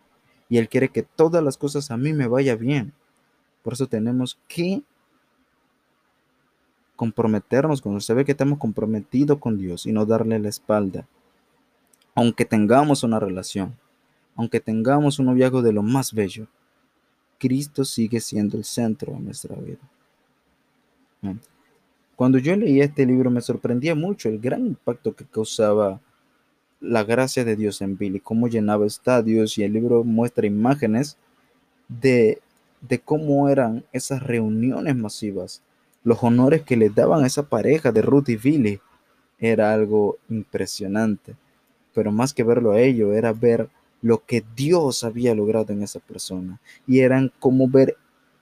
y 0.48 0.58
Él 0.58 0.68
quiere 0.68 0.90
que 0.90 1.02
todas 1.02 1.42
las 1.42 1.58
cosas 1.58 1.90
a 1.90 1.96
mí 1.96 2.12
me 2.12 2.28
vaya 2.28 2.54
bien. 2.54 2.92
Por 3.64 3.72
eso 3.72 3.88
tenemos 3.88 4.38
que 4.46 4.84
comprometernos 6.94 7.82
con. 7.82 8.00
Se 8.00 8.14
ve 8.14 8.24
que 8.24 8.30
estamos 8.30 8.60
comprometidos 8.60 9.40
con 9.40 9.58
Dios 9.58 9.84
y 9.84 9.90
no 9.90 10.06
darle 10.06 10.38
la 10.38 10.48
espalda. 10.48 11.04
Aunque 12.14 12.44
tengamos 12.44 13.02
una 13.02 13.18
relación, 13.18 13.76
aunque 14.36 14.60
tengamos 14.60 15.18
un 15.18 15.26
noviazgo 15.26 15.62
de 15.62 15.72
lo 15.72 15.82
más 15.82 16.12
bello, 16.12 16.46
Cristo 17.40 17.84
sigue 17.84 18.20
siendo 18.20 18.56
el 18.56 18.62
centro 18.62 19.14
de 19.14 19.18
nuestra 19.18 19.56
vida. 19.56 19.80
Cuando 22.16 22.38
yo 22.38 22.56
leí 22.56 22.80
este 22.80 23.06
libro 23.06 23.30
me 23.30 23.40
sorprendía 23.40 23.94
mucho 23.94 24.28
el 24.28 24.40
gran 24.40 24.66
impacto 24.66 25.14
que 25.14 25.24
causaba 25.24 26.00
la 26.80 27.04
gracia 27.04 27.44
de 27.44 27.56
Dios 27.56 27.80
en 27.82 27.96
Billy, 27.96 28.20
cómo 28.20 28.48
llenaba 28.48 28.86
estadios 28.86 29.56
y 29.58 29.62
el 29.62 29.72
libro 29.72 30.02
muestra 30.04 30.46
imágenes 30.46 31.18
de 31.88 32.40
de 32.80 32.98
cómo 32.98 33.48
eran 33.48 33.84
esas 33.92 34.22
reuniones 34.22 34.96
masivas, 34.96 35.62
los 36.04 36.22
honores 36.22 36.62
que 36.62 36.76
le 36.76 36.90
daban 36.90 37.24
a 37.24 37.26
esa 37.26 37.48
pareja 37.48 37.92
de 37.92 38.02
Ruth 38.02 38.28
y 38.28 38.36
Billy, 38.36 38.80
era 39.38 39.72
algo 39.72 40.18
impresionante. 40.28 41.34
Pero 41.94 42.12
más 42.12 42.32
que 42.32 42.44
verlo 42.44 42.72
a 42.72 42.80
ello, 42.80 43.12
era 43.12 43.32
ver 43.32 43.68
lo 44.02 44.24
que 44.24 44.44
Dios 44.54 45.04
había 45.04 45.34
logrado 45.34 45.72
en 45.72 45.82
esa 45.82 46.00
persona. 46.00 46.60
Y 46.86 47.00
eran 47.00 47.32
como 47.40 47.68
ver 47.68 47.96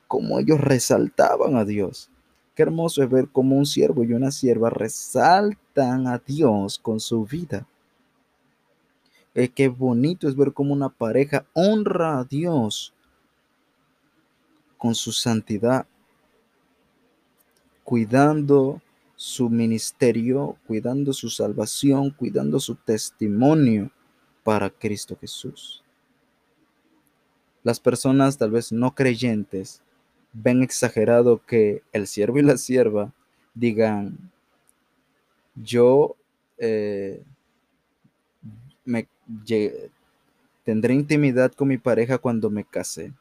cómo 0.09 0.39
ellos 0.39 0.61
resaltaban 0.61 1.57
a 1.57 1.65
Dios. 1.65 2.11
Qué 2.55 2.63
hermoso 2.63 3.03
es 3.03 3.11
ver 3.11 3.29
cómo 3.31 3.57
un 3.57 3.67
siervo 3.67 4.05
y 4.05 4.13
una 4.13 4.31
sierva 4.31 4.71
resaltan 4.71 6.07
a 6.07 6.19
Dios 6.19 6.79
con 6.79 7.01
su 7.01 7.25
vida. 7.25 7.67
Eh, 9.35 9.49
qué 9.49 9.67
bonito 9.67 10.29
es 10.29 10.37
ver 10.37 10.53
cómo 10.53 10.73
una 10.73 10.89
pareja 10.89 11.45
honra 11.53 12.21
a 12.21 12.25
Dios 12.25 12.95
con 14.79 14.95
su 14.95 15.11
santidad, 15.11 15.87
cuidando 17.83 18.81
su 19.17 19.51
ministerio, 19.51 20.57
cuidando 20.67 21.13
su 21.13 21.31
salvación, 21.31 22.11
cuidando 22.11 22.61
su 22.61 22.77
testimonio 22.77 23.91
para 24.45 24.71
Cristo 24.71 25.17
Jesús. 25.21 25.83
Las 27.65 27.81
personas 27.81 28.37
tal 28.37 28.51
vez 28.51 28.71
no 28.71 28.95
creyentes 28.95 29.83
ven 30.35 30.63
exagerado 30.63 31.41
que 31.47 31.83
el 31.93 32.07
siervo 32.07 32.39
y 32.39 32.43
la 32.43 32.59
sierva 32.59 33.13
digan, 33.55 34.19
yo 35.55 36.17
eh, 36.59 37.23
me, 38.85 39.09
tendré 40.65 40.95
intimidad 40.95 41.53
con 41.53 41.69
mi 41.69 41.79
pareja 41.79 42.19
cuando 42.19 42.51
me 42.51 42.65
case 42.65 43.13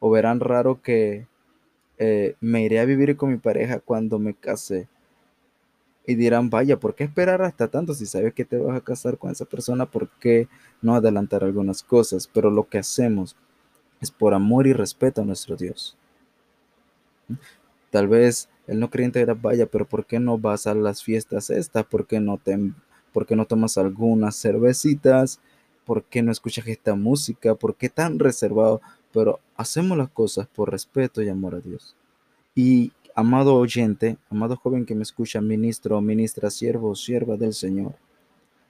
o 0.00 0.10
verán 0.10 0.40
raro 0.40 0.82
que 0.82 1.26
eh, 1.98 2.36
me 2.40 2.62
iré 2.62 2.80
a 2.80 2.84
vivir 2.84 3.16
con 3.16 3.30
mi 3.30 3.38
pareja 3.38 3.80
cuando 3.80 4.18
me 4.18 4.34
case. 4.34 4.88
Y 6.06 6.14
dirán, 6.14 6.48
vaya, 6.48 6.78
¿por 6.78 6.94
qué 6.94 7.04
esperar 7.04 7.42
hasta 7.42 7.68
tanto? 7.68 7.92
Si 7.92 8.06
sabes 8.06 8.32
que 8.32 8.44
te 8.44 8.56
vas 8.56 8.76
a 8.76 8.80
casar 8.80 9.18
con 9.18 9.30
esa 9.30 9.44
persona, 9.44 9.84
¿por 9.84 10.08
qué 10.08 10.48
no 10.80 10.94
adelantar 10.94 11.44
algunas 11.44 11.82
cosas? 11.82 12.26
Pero 12.32 12.50
lo 12.50 12.66
que 12.68 12.78
hacemos 12.78 13.36
es 14.00 14.10
por 14.10 14.32
amor 14.32 14.66
y 14.66 14.72
respeto 14.72 15.20
a 15.20 15.24
nuestro 15.24 15.56
Dios. 15.56 15.98
Tal 17.90 18.08
vez 18.08 18.48
el 18.66 18.80
no 18.80 18.90
creyente 18.90 19.18
dirá, 19.18 19.34
vaya, 19.34 19.66
pero 19.66 19.86
¿por 19.86 20.04
qué 20.04 20.20
no 20.20 20.38
vas 20.38 20.66
a 20.66 20.74
las 20.74 21.02
fiestas 21.02 21.50
estas? 21.50 21.84
¿Por 21.86 22.06
qué 22.06 22.20
no, 22.20 22.38
te, 22.38 22.58
por 23.12 23.26
qué 23.26 23.34
no 23.36 23.46
tomas 23.46 23.78
algunas 23.78 24.40
cervecitas? 24.40 25.40
¿Por 25.84 26.04
qué 26.04 26.22
no 26.22 26.30
escuchas 26.30 26.66
esta 26.66 26.94
música? 26.94 27.54
¿Por 27.54 27.74
qué 27.76 27.88
tan 27.88 28.18
reservado? 28.18 28.80
pero 29.12 29.40
hacemos 29.56 29.96
las 29.96 30.10
cosas 30.10 30.46
por 30.46 30.70
respeto 30.70 31.22
y 31.22 31.28
amor 31.28 31.54
a 31.54 31.60
Dios. 31.60 31.94
Y 32.54 32.92
amado 33.14 33.54
oyente, 33.54 34.16
amado 34.30 34.56
joven 34.56 34.84
que 34.84 34.94
me 34.94 35.02
escucha, 35.02 35.40
ministro 35.40 36.00
ministra, 36.00 36.50
siervo 36.50 36.94
sierva 36.94 37.36
del 37.36 37.54
Señor, 37.54 37.94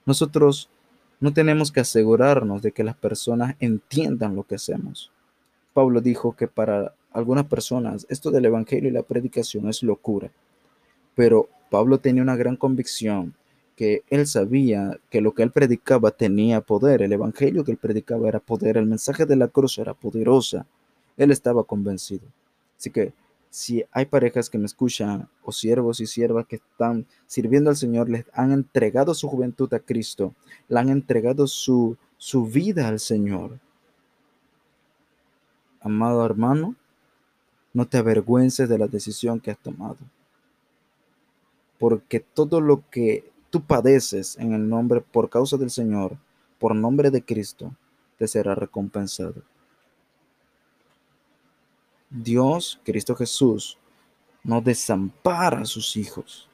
nosotros 0.05 0.69
no 1.19 1.33
tenemos 1.33 1.71
que 1.71 1.81
asegurarnos 1.81 2.61
de 2.61 2.71
que 2.71 2.83
las 2.83 2.95
personas 2.95 3.55
entiendan 3.59 4.35
lo 4.35 4.43
que 4.43 4.55
hacemos. 4.55 5.11
Pablo 5.73 6.01
dijo 6.01 6.35
que 6.35 6.47
para 6.47 6.93
algunas 7.11 7.45
personas 7.45 8.05
esto 8.09 8.31
del 8.31 8.45
Evangelio 8.45 8.89
y 8.89 8.93
la 8.93 9.03
predicación 9.03 9.67
es 9.69 9.83
locura, 9.83 10.31
pero 11.15 11.49
Pablo 11.69 11.99
tenía 11.99 12.23
una 12.23 12.35
gran 12.35 12.55
convicción 12.55 13.33
que 13.75 14.03
él 14.09 14.27
sabía 14.27 14.99
que 15.09 15.21
lo 15.21 15.33
que 15.33 15.43
él 15.43 15.51
predicaba 15.51 16.11
tenía 16.11 16.59
poder, 16.59 17.01
el 17.01 17.13
evangelio 17.13 17.63
que 17.63 17.71
él 17.71 17.77
predicaba 17.77 18.27
era 18.27 18.41
poder, 18.41 18.75
el 18.75 18.85
mensaje 18.85 19.25
de 19.25 19.37
la 19.37 19.47
cruz 19.47 19.77
era 19.77 19.93
poderosa, 19.93 20.65
él 21.15 21.31
estaba 21.31 21.63
convencido. 21.63 22.27
Así 22.77 22.89
que 22.89 23.13
si 23.49 23.85
hay 23.93 24.05
parejas 24.05 24.49
que 24.49 24.57
me 24.57 24.65
escuchan 24.65 25.29
o 25.43 25.53
siervos 25.53 26.01
y 26.01 26.07
siervas 26.07 26.45
que 26.45 26.57
están 26.57 27.05
sirviendo 27.25 27.69
al 27.69 27.77
Señor, 27.77 28.09
les 28.09 28.25
han 28.33 28.51
entregado 28.51 29.13
su 29.13 29.29
juventud 29.29 29.73
a 29.73 29.79
Cristo, 29.79 30.33
le 30.67 30.77
han 30.77 30.89
entregado 30.89 31.47
su, 31.47 31.95
su 32.17 32.45
vida 32.45 32.87
al 32.89 32.99
Señor. 32.99 33.59
Amado 35.79 36.25
hermano, 36.25 36.75
no 37.73 37.87
te 37.87 37.97
avergüences 37.97 38.67
de 38.67 38.77
la 38.77 38.87
decisión 38.87 39.39
que 39.39 39.51
has 39.51 39.59
tomado. 39.59 39.97
Porque 41.77 42.19
todo 42.19 42.61
lo 42.61 42.83
que 42.89 43.31
tú 43.49 43.61
padeces 43.61 44.37
en 44.37 44.53
el 44.53 44.67
nombre 44.67 45.01
por 45.01 45.29
causa 45.29 45.57
del 45.57 45.69
Señor, 45.69 46.17
por 46.59 46.75
nombre 46.75 47.11
de 47.11 47.23
Cristo, 47.23 47.73
te 48.17 48.27
será 48.27 48.55
recompensado. 48.55 49.41
Dios, 52.09 52.79
Cristo 52.83 53.15
Jesús, 53.15 53.77
no 54.43 54.61
desampara 54.61 55.61
a 55.61 55.65
sus 55.65 55.95
hijos. 55.95 56.49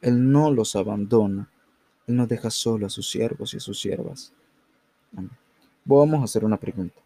Él 0.00 0.30
no 0.30 0.50
los 0.50 0.76
abandona. 0.76 1.48
Él 2.06 2.16
no 2.16 2.26
deja 2.26 2.50
solo 2.50 2.86
a 2.86 2.90
sus 2.90 3.08
siervos 3.08 3.54
y 3.54 3.56
a 3.56 3.60
sus 3.60 3.80
siervas. 3.80 4.32
Vamos 5.84 6.20
a 6.20 6.24
hacer 6.24 6.44
una 6.44 6.58
pregunta. 6.58 7.00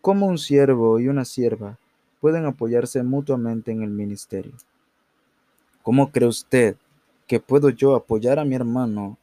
¿Cómo 0.00 0.26
un 0.26 0.38
siervo 0.38 0.98
y 1.00 1.08
una 1.08 1.24
sierva 1.24 1.76
pueden 2.20 2.46
apoyarse 2.46 3.02
mutuamente 3.02 3.72
en 3.72 3.82
el 3.82 3.90
ministerio? 3.90 4.52
¿Cómo 5.82 6.10
cree 6.10 6.28
usted 6.28 6.76
que 7.26 7.38
puedo 7.38 7.70
yo 7.70 7.94
apoyar 7.94 8.40
a 8.40 8.44
mi 8.44 8.56
hermano 8.56 9.16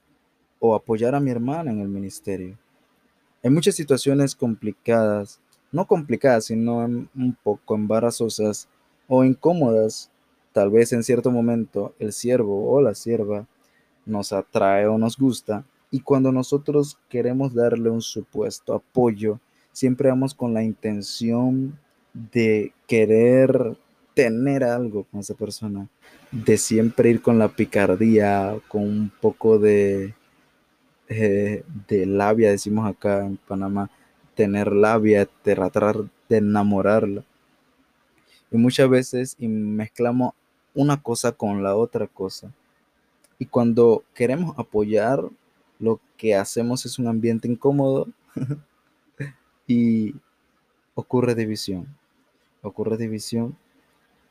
o 0.59 0.75
apoyar 0.75 1.15
a 1.15 1.19
mi 1.19 1.31
hermana 1.31 1.71
en 1.71 1.81
el 1.81 1.87
ministerio. 1.87 2.57
Hay 3.43 3.49
muchas 3.51 3.75
situaciones 3.75 4.35
complicadas, 4.35 5.39
no 5.71 5.85
complicadas, 5.85 6.45
sino 6.45 6.77
un 6.77 7.37
poco 7.43 7.75
embarazosas 7.75 8.67
o 9.07 9.23
incómodas, 9.23 10.09
tal 10.53 10.71
vez 10.71 10.91
en 10.93 11.03
cierto 11.03 11.31
momento 11.31 11.93
el 11.99 12.13
siervo 12.13 12.71
o 12.71 12.81
la 12.81 12.95
sierva 12.95 13.45
nos 14.05 14.33
atrae 14.33 14.87
o 14.87 14.97
nos 14.97 15.17
gusta 15.17 15.65
y 15.91 15.99
cuando 15.99 16.31
nosotros 16.31 16.97
queremos 17.09 17.53
darle 17.53 17.89
un 17.89 18.01
supuesto 18.01 18.73
apoyo, 18.73 19.39
siempre 19.71 20.09
vamos 20.09 20.33
con 20.33 20.53
la 20.53 20.63
intención 20.63 21.77
de 22.31 22.73
querer 22.87 23.77
tener 24.13 24.63
algo 24.63 25.03
con 25.03 25.19
esa 25.19 25.35
persona, 25.35 25.87
de 26.31 26.57
siempre 26.57 27.11
ir 27.11 27.21
con 27.21 27.37
la 27.37 27.49
picardía, 27.49 28.57
con 28.67 28.81
un 28.83 29.11
poco 29.21 29.59
de, 29.59 30.15
eh, 31.07 31.63
de 31.87 32.05
labia, 32.07 32.49
decimos 32.49 32.89
acá 32.89 33.25
en 33.25 33.37
Panamá, 33.37 33.91
tener 34.33 34.71
labia, 34.73 35.19
de 35.43 35.55
tratar 35.55 35.97
de 36.27 36.37
enamorarla. 36.37 37.23
Y 38.51 38.57
muchas 38.57 38.89
veces 38.89 39.35
mezclamos 39.39 40.33
una 40.73 41.01
cosa 41.01 41.31
con 41.31 41.61
la 41.63 41.75
otra 41.75 42.07
cosa. 42.07 42.51
Y 43.37 43.45
cuando 43.45 44.03
queremos 44.15 44.57
apoyar, 44.57 45.23
lo 45.79 45.99
que 46.17 46.35
hacemos 46.35 46.85
es 46.87 46.97
un 46.97 47.07
ambiente 47.07 47.47
incómodo 47.47 48.07
y 49.67 50.15
ocurre 50.95 51.35
división. 51.35 51.96
Ocurre 52.61 52.97
división 52.97 53.55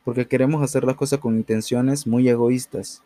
porque 0.07 0.29
queremos 0.29 0.63
hacer 0.63 0.85
las 0.85 0.95
cosas 0.95 1.19
con 1.19 1.37
intenciones 1.37 2.07
muy 2.07 2.29
egoístas. 2.29 3.03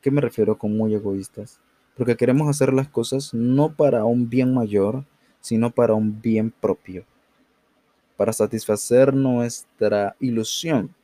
¿Qué 0.00 0.12
me 0.12 0.20
refiero 0.20 0.56
con 0.56 0.76
muy 0.76 0.94
egoístas? 0.94 1.58
Porque 1.96 2.16
queremos 2.16 2.48
hacer 2.48 2.72
las 2.72 2.86
cosas 2.88 3.34
no 3.34 3.74
para 3.74 4.04
un 4.04 4.30
bien 4.30 4.54
mayor, 4.54 5.04
sino 5.40 5.72
para 5.72 5.94
un 5.94 6.20
bien 6.22 6.52
propio, 6.52 7.04
para 8.16 8.32
satisfacer 8.32 9.12
nuestra 9.12 10.14
ilusión, 10.20 10.94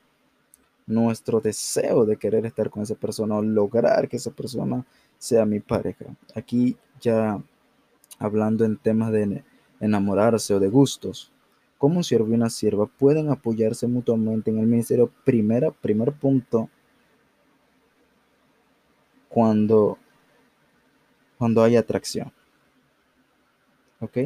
nuestro 0.87 1.41
deseo 1.41 2.07
de 2.07 2.17
querer 2.17 2.47
estar 2.47 2.71
con 2.71 2.85
esa 2.85 2.95
persona 2.95 3.35
o 3.35 3.43
lograr 3.43 4.09
que 4.09 4.19
esa 4.19 4.31
persona 4.31 4.87
sea 5.19 5.45
mi 5.45 5.59
pareja. 5.59 6.07
Aquí 6.37 6.77
ya 7.01 7.43
hablando 8.21 8.65
en 8.65 8.77
temas 8.77 9.11
de 9.11 9.43
enamorarse 9.81 10.55
o 10.55 10.61
de 10.61 10.69
gustos, 10.69 11.33
cómo 11.85 11.99
un 11.99 12.05
siervo 12.05 12.31
y 12.31 12.33
una 12.33 12.49
sierva 12.49 12.87
pueden 12.87 13.29
apoyarse 13.29 13.87
mutuamente 13.87 14.51
en 14.51 14.59
el 14.59 14.67
ministerio. 14.67 15.13
Primera, 15.23 15.71
primer 15.71 16.15
punto, 16.15 16.71
cuando, 19.29 19.99
cuando 21.37 21.63
hay 21.63 21.77
atracción. 21.77 22.33
¿Ok? 24.01 24.17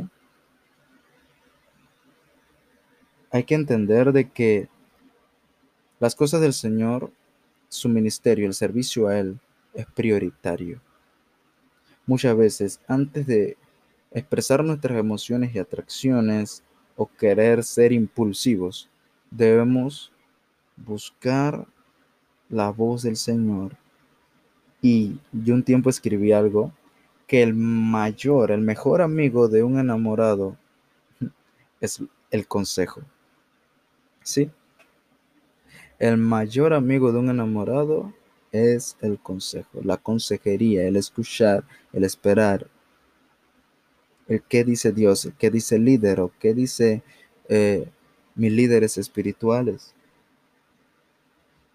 Hay 3.32 3.42
que 3.42 3.56
entender 3.56 4.12
de 4.12 4.30
que 4.30 4.68
las 5.98 6.14
cosas 6.14 6.40
del 6.40 6.52
Señor, 6.52 7.10
su 7.68 7.88
ministerio, 7.88 8.46
el 8.46 8.54
servicio 8.54 9.08
a 9.08 9.18
Él, 9.18 9.40
es 9.74 9.86
prioritario. 9.86 10.80
Muchas 12.06 12.36
veces, 12.36 12.80
antes 12.86 13.26
de 13.26 13.56
expresar 14.12 14.62
nuestras 14.62 14.96
emociones 14.96 15.52
y 15.56 15.58
atracciones, 15.58 16.62
o 16.98 17.06
querer 17.06 17.62
ser 17.62 17.92
impulsivos. 17.92 18.90
Debemos 19.30 20.12
buscar 20.76 21.64
la 22.50 22.70
voz 22.70 23.02
del 23.02 23.16
Señor. 23.16 23.76
Y 24.82 25.18
yo 25.32 25.54
un 25.54 25.62
tiempo 25.62 25.88
escribí 25.88 26.32
algo 26.32 26.72
que 27.28 27.42
el 27.42 27.54
mayor, 27.54 28.50
el 28.50 28.60
mejor 28.60 29.00
amigo 29.00 29.48
de 29.48 29.62
un 29.62 29.78
enamorado 29.78 30.56
es 31.80 32.02
el 32.32 32.48
consejo. 32.48 33.02
¿Sí? 34.24 34.50
El 36.00 36.16
mayor 36.16 36.74
amigo 36.74 37.12
de 37.12 37.18
un 37.20 37.30
enamorado 37.30 38.12
es 38.50 38.96
el 39.00 39.18
consejo, 39.18 39.80
la 39.84 39.98
consejería, 39.98 40.86
el 40.88 40.96
escuchar, 40.96 41.64
el 41.92 42.02
esperar, 42.02 42.66
qué 44.48 44.64
dice 44.64 44.92
Dios, 44.92 45.30
qué 45.38 45.50
dice 45.50 45.76
el 45.76 45.84
líder 45.86 46.20
o 46.20 46.30
qué 46.38 46.52
dice 46.52 47.02
eh, 47.48 47.88
mis 48.34 48.52
líderes 48.52 48.98
espirituales. 48.98 49.94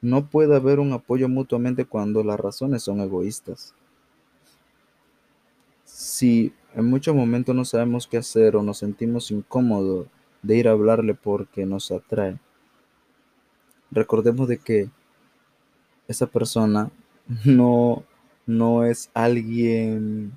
No 0.01 0.29
puede 0.29 0.55
haber 0.55 0.79
un 0.79 0.93
apoyo 0.93 1.27
mutuamente 1.29 1.85
cuando 1.85 2.23
las 2.23 2.39
razones 2.39 2.83
son 2.83 2.99
egoístas. 3.01 3.73
Si 5.85 6.53
en 6.75 6.85
muchos 6.85 7.15
momentos 7.15 7.55
no 7.55 7.65
sabemos 7.65 8.05
qué 8.07 8.17
hacer 8.17 8.55
o 8.55 8.61
nos 8.61 8.79
sentimos 8.79 9.31
incómodos 9.31 10.07
de 10.41 10.57
ir 10.57 10.67
a 10.67 10.71
hablarle 10.71 11.15
porque 11.15 11.65
nos 11.65 11.91
atrae, 11.91 12.37
recordemos 13.89 14.47
de 14.47 14.57
que 14.57 14.89
esa 16.07 16.27
persona 16.27 16.91
no, 17.45 18.03
no 18.45 18.83
es 18.83 19.09
alguien 19.13 20.33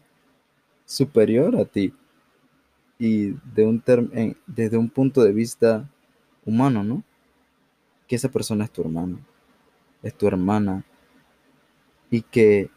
superior 0.86 1.56
a 1.56 1.64
ti 1.64 1.92
y 2.98 3.32
de 3.54 3.64
un 3.64 3.82
desde 4.46 4.76
un 4.76 4.88
punto 4.88 5.22
de 5.22 5.32
vista 5.32 5.88
humano, 6.44 6.82
¿no? 6.82 7.02
Que 8.06 8.16
esa 8.16 8.30
persona 8.30 8.64
es 8.64 8.70
tu 8.70 8.82
hermano, 8.82 9.18
es 10.02 10.14
tu 10.14 10.26
hermana, 10.26 10.84
y 12.10 12.22
que 12.22 12.70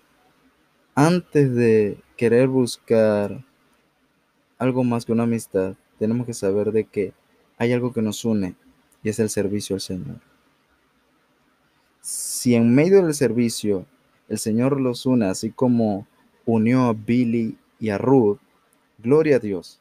antes 0.96 1.54
de 1.54 2.02
querer 2.18 2.48
buscar 2.48 3.46
algo 4.58 4.84
más 4.84 5.06
que 5.06 5.14
una 5.14 5.24
amistad, 5.24 5.76
tenemos 5.98 6.26
que 6.26 6.34
saber 6.34 6.72
de 6.72 6.86
que 6.86 7.14
hay 7.58 7.72
algo 7.74 7.94
que 7.94 8.02
nos 8.02 8.26
une 8.26 8.56
y 9.04 9.10
es 9.10 9.20
el 9.20 9.30
servicio 9.30 9.76
al 9.76 9.82
Señor. 9.82 10.20
Si 12.02 12.56
en 12.56 12.74
medio 12.74 13.04
del 13.04 13.14
servicio 13.14 13.86
el 14.28 14.40
Señor 14.40 14.80
los 14.80 15.06
une, 15.06 15.26
así 15.28 15.52
como 15.52 16.08
unió 16.46 16.84
a 16.84 16.94
Billy 16.94 17.58
y 17.80 17.90
a 17.90 17.98
Ruth, 17.98 18.40
gloria 18.98 19.38
a 19.38 19.40
Dios. 19.40 19.80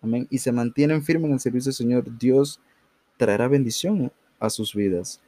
Amén. 0.00 0.26
Y 0.30 0.38
se 0.38 0.52
mantienen 0.52 1.02
firmes 1.02 1.28
en 1.28 1.34
el 1.34 1.40
servicio 1.40 1.70
del 1.70 1.76
Señor, 1.76 2.18
Dios 2.18 2.60
traerá 3.16 3.48
bendición 3.48 4.12
a 4.38 4.50
sus 4.50 4.74
vidas. 4.74 5.20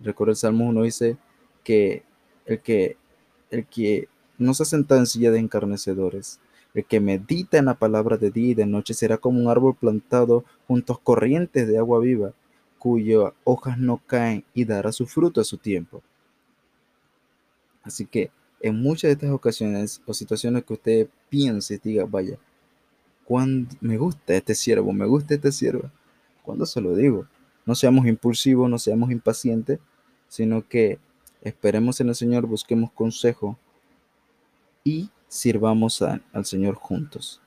Recuerda 0.00 0.32
el 0.32 0.36
Salmo 0.36 0.68
1 0.68 0.82
dice 0.82 1.16
que 1.62 2.02
el 2.46 2.60
que, 2.60 2.96
el 3.50 3.66
que 3.66 4.08
no 4.38 4.52
se 4.54 4.64
senta 4.64 4.96
en 4.96 5.06
silla 5.06 5.30
de 5.30 5.38
encarnecedores, 5.38 6.40
el 6.74 6.84
que 6.84 7.00
medita 7.00 7.56
en 7.56 7.66
la 7.66 7.78
palabra 7.78 8.16
de 8.16 8.30
día 8.30 8.50
y 8.50 8.54
de 8.54 8.66
noche 8.66 8.94
será 8.94 9.16
como 9.16 9.40
un 9.40 9.48
árbol 9.48 9.76
plantado 9.76 10.44
junto 10.66 10.92
a 10.92 11.00
corrientes 11.00 11.66
de 11.68 11.78
agua 11.78 12.00
viva, 12.00 12.32
cuyas 12.78 13.32
hojas 13.44 13.78
no 13.78 14.02
caen 14.06 14.44
y 14.52 14.64
dará 14.64 14.92
su 14.92 15.06
fruto 15.06 15.40
a 15.40 15.44
su 15.44 15.56
tiempo. 15.56 16.02
Así 17.82 18.06
que 18.06 18.30
en 18.60 18.76
muchas 18.76 19.08
de 19.08 19.12
estas 19.12 19.30
ocasiones 19.30 20.02
o 20.06 20.12
situaciones 20.12 20.64
que 20.64 20.72
usted 20.72 21.08
piense 21.28 21.80
diga, 21.82 22.04
vaya, 22.04 22.38
me 23.80 23.96
gusta 23.96 24.34
este 24.34 24.54
siervo, 24.54 24.92
me 24.92 25.06
gusta 25.06 25.34
esta 25.34 25.50
sierva. 25.50 25.90
Cuando 26.42 26.66
se 26.66 26.80
lo 26.80 26.94
digo, 26.94 27.26
no 27.66 27.74
seamos 27.74 28.06
impulsivos, 28.06 28.68
no 28.68 28.78
seamos 28.78 29.10
impacientes, 29.10 29.78
sino 30.28 30.66
que 30.66 30.98
esperemos 31.42 32.00
en 32.00 32.08
el 32.08 32.14
Señor, 32.14 32.46
busquemos 32.46 32.90
consejo 32.92 33.58
y 34.82 35.10
sirvamos 35.28 36.02
al 36.02 36.44
Señor 36.44 36.74
juntos. 36.74 37.40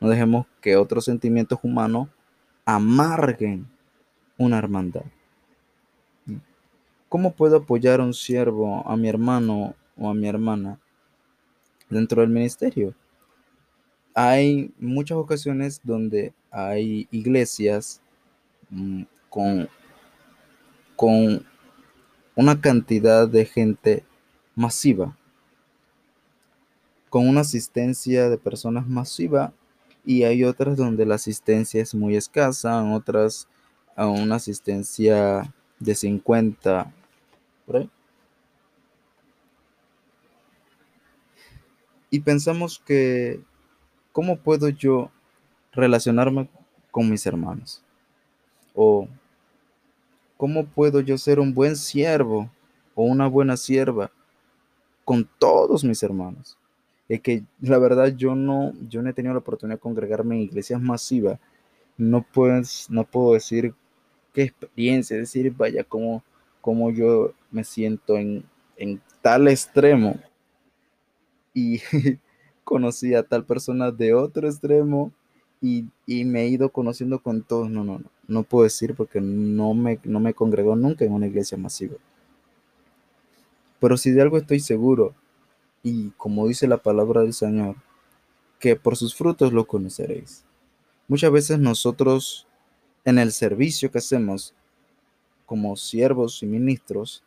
No 0.00 0.08
dejemos 0.08 0.46
que 0.60 0.76
otros 0.76 1.04
sentimientos 1.04 1.58
humanos 1.62 2.08
amarguen 2.64 3.66
una 4.36 4.58
hermandad. 4.58 5.04
¿Cómo 7.08 7.32
puedo 7.32 7.58
apoyar 7.58 8.00
a 8.00 8.04
un 8.04 8.14
siervo, 8.14 8.86
a 8.86 8.96
mi 8.96 9.08
hermano 9.08 9.74
o 9.96 10.08
a 10.08 10.14
mi 10.14 10.26
hermana 10.26 10.78
dentro 11.88 12.22
del 12.22 12.30
ministerio? 12.30 12.94
Hay 14.14 14.72
muchas 14.78 15.18
ocasiones 15.18 15.80
donde 15.82 16.32
hay 16.50 17.08
iglesias 17.10 18.00
mm, 18.70 19.02
con, 19.30 19.68
con 20.96 21.46
una 22.34 22.60
cantidad 22.60 23.28
de 23.28 23.44
gente 23.46 24.04
masiva, 24.54 25.16
con 27.08 27.28
una 27.28 27.40
asistencia 27.40 28.28
de 28.28 28.38
personas 28.38 28.86
masiva 28.86 29.52
y 30.04 30.24
hay 30.24 30.44
otras 30.44 30.76
donde 30.76 31.06
la 31.06 31.14
asistencia 31.14 31.80
es 31.80 31.94
muy 31.94 32.16
escasa, 32.16 32.82
otras 32.82 33.48
a 33.96 34.06
una 34.06 34.36
asistencia 34.36 35.52
de 35.78 35.94
50 35.94 36.92
Y 42.10 42.20
pensamos 42.20 42.82
que 42.84 43.40
¿cómo 44.12 44.36
puedo 44.36 44.68
yo 44.68 45.10
relacionarme 45.72 46.48
con 46.90 47.10
mis 47.10 47.26
hermanos? 47.26 47.82
O 48.74 49.08
¿cómo 50.36 50.66
puedo 50.66 51.00
yo 51.00 51.16
ser 51.18 51.38
un 51.38 51.54
buen 51.54 51.76
siervo 51.76 52.50
o 52.94 53.04
una 53.04 53.26
buena 53.26 53.56
sierva 53.56 54.10
con 55.04 55.28
todos 55.38 55.84
mis 55.84 56.02
hermanos? 56.02 56.58
Es 57.08 57.20
que 57.20 57.44
la 57.60 57.78
verdad 57.78 58.14
yo 58.16 58.34
no, 58.34 58.72
yo 58.88 59.02
no 59.02 59.10
he 59.10 59.12
tenido 59.12 59.34
la 59.34 59.40
oportunidad 59.40 59.76
de 59.76 59.82
congregarme 59.82 60.36
en 60.36 60.42
iglesias 60.42 60.80
masivas. 60.80 61.38
No, 61.96 62.26
no 62.88 63.04
puedo 63.04 63.34
decir 63.34 63.74
qué 64.32 64.42
experiencia, 64.42 65.16
decir, 65.16 65.54
vaya, 65.56 65.84
cómo, 65.84 66.24
cómo 66.60 66.90
yo 66.90 67.34
me 67.50 67.64
siento 67.64 68.16
en, 68.16 68.44
en 68.76 69.00
tal 69.20 69.46
extremo 69.46 70.16
y 71.54 71.80
conocí 72.64 73.14
a 73.14 73.22
tal 73.22 73.44
persona 73.44 73.90
de 73.90 74.14
otro 74.14 74.48
extremo 74.48 75.12
y, 75.60 75.86
y, 76.06 76.24
me 76.24 76.42
he 76.42 76.48
ido 76.48 76.70
conociendo 76.70 77.20
con 77.20 77.42
todos. 77.42 77.70
No, 77.70 77.84
no, 77.84 77.98
no, 77.98 78.10
no 78.26 78.42
puedo 78.42 78.64
decir 78.64 78.94
porque 78.94 79.20
no 79.20 79.74
me, 79.74 80.00
no 80.04 80.20
me 80.20 80.34
congregó 80.34 80.74
nunca 80.74 81.04
en 81.04 81.12
una 81.12 81.26
iglesia 81.26 81.56
masiva. 81.56 81.96
Pero 83.78 83.96
si 83.96 84.10
de 84.10 84.22
algo 84.22 84.38
estoy 84.38 84.60
seguro, 84.60 85.14
y 85.82 86.10
como 86.10 86.46
dice 86.46 86.66
la 86.66 86.78
palabra 86.78 87.22
del 87.22 87.32
Señor, 87.32 87.76
que 88.58 88.76
por 88.76 88.96
sus 88.96 89.14
frutos 89.14 89.52
lo 89.52 89.66
conoceréis. 89.66 90.44
Muchas 91.08 91.32
veces 91.32 91.58
nosotros 91.58 92.46
en 93.04 93.18
el 93.18 93.32
servicio 93.32 93.90
que 93.90 93.98
hacemos 93.98 94.54
como 95.46 95.76
siervos 95.76 96.42
y 96.42 96.46
ministros, 96.46 97.24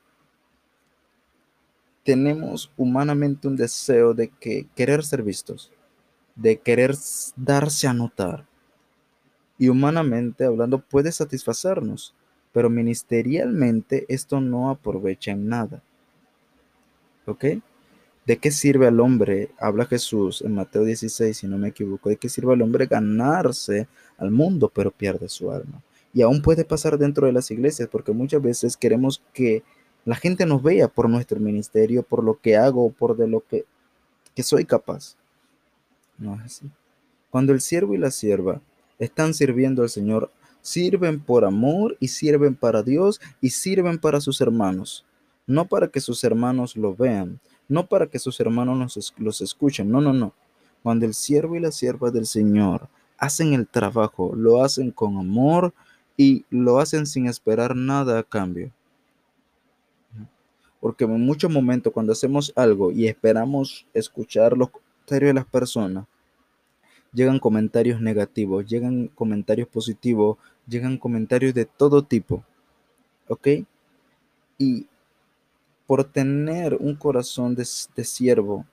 tenemos 2.06 2.72
humanamente 2.78 3.48
un 3.48 3.58
deseo 3.58 4.14
de 4.14 4.30
que 4.30 4.68
querer 4.76 5.04
ser 5.04 5.24
vistos, 5.24 5.72
de 6.36 6.58
querer 6.58 6.96
darse 7.36 7.88
a 7.88 7.94
notar. 7.94 8.46
Y 9.58 9.70
humanamente 9.70 10.46
hablando 10.46 10.80
puede 10.80 11.12
satisfacernos, 11.12 12.14
pero 12.54 12.70
ministerialmente 12.70 14.06
esto 14.08 14.40
no 14.40 14.70
aprovecha 14.70 15.32
en 15.32 15.50
nada. 15.50 15.82
¿Ok? 17.26 17.46
¿De 18.28 18.38
qué 18.38 18.52
sirve 18.52 18.88
al 18.88 19.00
hombre? 19.00 19.50
Habla 19.60 19.86
Jesús 19.86 20.44
en 20.44 20.54
Mateo 20.54 20.84
16, 20.84 21.36
si 21.36 21.48
no 21.48 21.58
me 21.58 21.70
equivoco. 21.70 22.10
¿De 22.10 22.18
qué 22.18 22.30
sirve 22.30 22.54
al 22.54 22.62
hombre 22.62 22.86
ganarse 22.86 23.88
al 24.18 24.30
mundo, 24.30 24.72
pero 24.74 24.92
pierde 24.92 25.28
su 25.28 25.52
alma? 25.52 25.82
Y 26.14 26.22
aún 26.22 26.44
puede 26.44 26.66
pasar 26.66 27.00
dentro 27.00 27.26
de 27.26 27.34
las 27.34 27.50
iglesias, 27.50 27.90
porque 27.92 28.12
muchas 28.12 28.42
veces 28.42 28.78
queremos 28.78 29.24
que 29.34 29.64
la 30.06 30.16
gente 30.16 30.46
nos 30.46 30.62
vea 30.62 30.88
por 30.88 31.10
nuestro 31.10 31.40
ministerio, 31.40 32.04
por 32.04 32.24
lo 32.24 32.40
que 32.40 32.56
hago, 32.56 32.92
por 32.92 33.18
de 33.18 33.28
lo 33.28 33.42
que, 33.42 33.66
que 34.36 34.44
soy 34.44 34.64
capaz. 34.64 35.16
No 36.18 36.36
es 36.36 36.42
así. 36.42 36.72
Cuando 37.32 37.52
el 37.52 37.60
siervo 37.60 37.96
y 37.96 37.98
la 37.98 38.12
sierva 38.12 38.62
están 39.00 39.34
sirviendo 39.34 39.82
al 39.82 39.90
Señor, 39.90 40.32
sirven 40.62 41.20
por 41.20 41.44
amor 41.44 41.98
y 42.00 42.08
sirven 42.08 42.56
para 42.56 42.82
Dios 42.82 43.20
y 43.42 43.50
sirven 43.50 43.98
para 43.98 44.22
sus 44.22 44.40
hermanos. 44.42 45.06
No 45.48 45.66
para 45.66 45.88
que 45.90 46.00
sus 46.00 46.24
hermanos 46.24 46.76
lo 46.76 46.96
vean, 46.96 47.40
no 47.68 47.88
para 47.88 48.08
que 48.08 48.20
sus 48.20 48.40
hermanos 48.40 49.14
los, 49.18 49.42
escuchen, 49.42 49.92
no, 49.92 50.02
no, 50.02 50.14
no. 50.14 50.34
Cuando 50.82 51.06
el 51.06 51.14
siervo 51.14 51.56
y 51.56 51.60
la 51.60 51.72
sierva 51.72 52.12
del 52.12 52.26
Señor 52.26 52.88
hacen 53.18 53.54
el 53.54 53.68
trabajo, 53.68 54.34
lo 54.36 54.64
hacen 54.64 54.92
con 54.92 55.18
amor 55.18 55.74
y 56.16 56.46
lo 56.50 56.80
hacen 56.80 57.06
sin 57.06 57.28
esperar 57.28 57.76
nada 57.76 58.20
a 58.20 58.24
cambio. 58.24 58.72
Porque 60.86 61.06
en 61.06 61.20
muchos 61.26 61.50
momentos 61.50 61.92
cuando 61.92 62.12
hacemos 62.12 62.54
algo 62.56 62.92
y 62.92 63.08
esperamos 63.08 63.88
escuchar 63.92 64.56
los 64.56 64.70
comentarios 64.70 65.30
de 65.30 65.34
las 65.34 65.46
personas, 65.48 66.06
llegan 67.12 67.40
comentarios 67.40 68.00
negativos, 68.00 68.68
llegan 68.68 69.08
comentarios 69.08 69.68
positivos, 69.68 70.38
llegan 70.68 71.00
comentarios 71.00 71.56
de 71.56 71.66
todo 71.66 72.04
tipo. 72.04 72.44
¿Ok? 73.28 73.48
Y 74.60 74.86
por 75.88 76.04
tener 76.04 76.76
un 76.76 76.94
corazón 76.94 77.56
de, 77.56 77.66
siervo, 77.66 78.64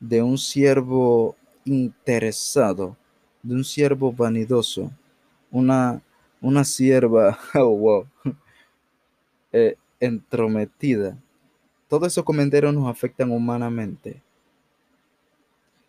de 0.00 0.22
un 0.22 0.38
siervo 0.38 1.36
interesado, 1.66 2.96
de 3.42 3.54
un 3.56 3.64
siervo 3.64 4.10
vanidoso, 4.10 4.90
una, 5.50 6.00
una 6.40 6.64
sierva, 6.64 7.38
oh, 7.54 7.76
wow, 7.76 8.06
eh, 9.52 9.76
entrometida. 10.00 11.16
Todos 11.88 12.08
esos 12.08 12.24
comentarios 12.24 12.74
nos 12.74 12.88
afectan 12.88 13.30
humanamente. 13.30 14.22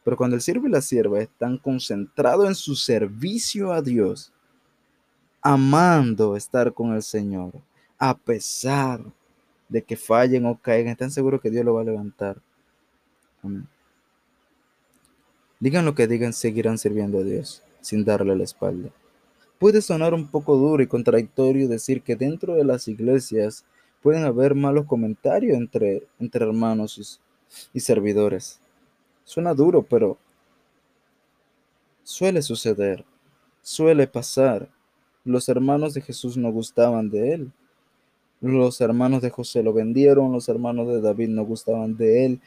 Pero 0.04 0.18
cuando 0.18 0.36
el 0.36 0.42
siervo 0.42 0.68
y 0.68 0.72
la 0.72 0.82
sierva 0.82 1.20
están 1.20 1.58
concentrados 1.58 2.48
en 2.48 2.56
su 2.56 2.76
servicio 2.76 3.72
a 3.72 3.82
Dios, 3.82 4.32
amando 5.42 6.36
estar 6.36 6.74
con 6.74 6.94
el 6.94 7.02
Señor, 7.02 7.54
a 7.98 8.16
pesar 8.16 9.02
de 9.68 9.82
que 9.82 9.96
fallen 9.96 10.46
o 10.46 10.60
caigan, 10.60 10.92
están 10.92 11.12
seguros 11.12 11.42
que 11.42 11.50
Dios 11.50 11.66
lo 11.66 11.74
va 11.74 11.82
a 11.82 11.86
levantar. 11.86 12.38
Amén. 13.42 13.68
Digan 15.60 15.86
lo 15.86 15.96
que 15.96 16.08
digan, 16.08 16.34
seguirán 16.34 16.78
sirviendo 16.78 17.20
a 17.20 17.24
Dios 17.24 17.64
sin 17.82 18.04
darle 18.04 18.36
la 18.36 18.44
espalda. 18.44 18.90
Puede 19.58 19.82
sonar 19.82 20.14
un 20.14 20.28
poco 20.28 20.58
duro 20.58 20.84
y 20.84 20.88
contradictorio 20.88 21.68
decir 21.68 22.02
que 22.02 22.16
dentro 22.16 22.56
de 22.56 22.66
las 22.66 22.88
iglesias 22.88 23.66
pueden 24.06 24.24
haber 24.24 24.54
malos 24.54 24.86
comentarios 24.86 25.58
entre, 25.58 26.04
entre 26.20 26.46
hermanos 26.46 27.00
y, 27.00 27.76
y 27.76 27.80
servidores. 27.80 28.60
Suena 29.24 29.56
duro, 29.56 29.82
pero 29.82 30.20
suele 32.04 32.44
suceder, 32.44 33.04
suele 33.64 34.06
pasar. 34.06 34.70
Los 35.24 35.50
hermanos 35.50 35.96
de 35.96 36.02
Jesús 36.02 36.38
no 36.38 36.52
gustaban 36.52 37.10
de 37.10 37.34
él. 37.34 37.52
Los 38.42 38.80
hermanos 38.80 39.24
de 39.24 39.32
José 39.32 39.64
lo 39.64 39.74
vendieron, 39.74 40.32
los 40.32 40.50
hermanos 40.50 40.88
de 40.88 41.02
David 41.02 41.30
no 41.30 41.44
gustaban 41.44 41.98
de 41.98 42.28
él. 42.28 42.42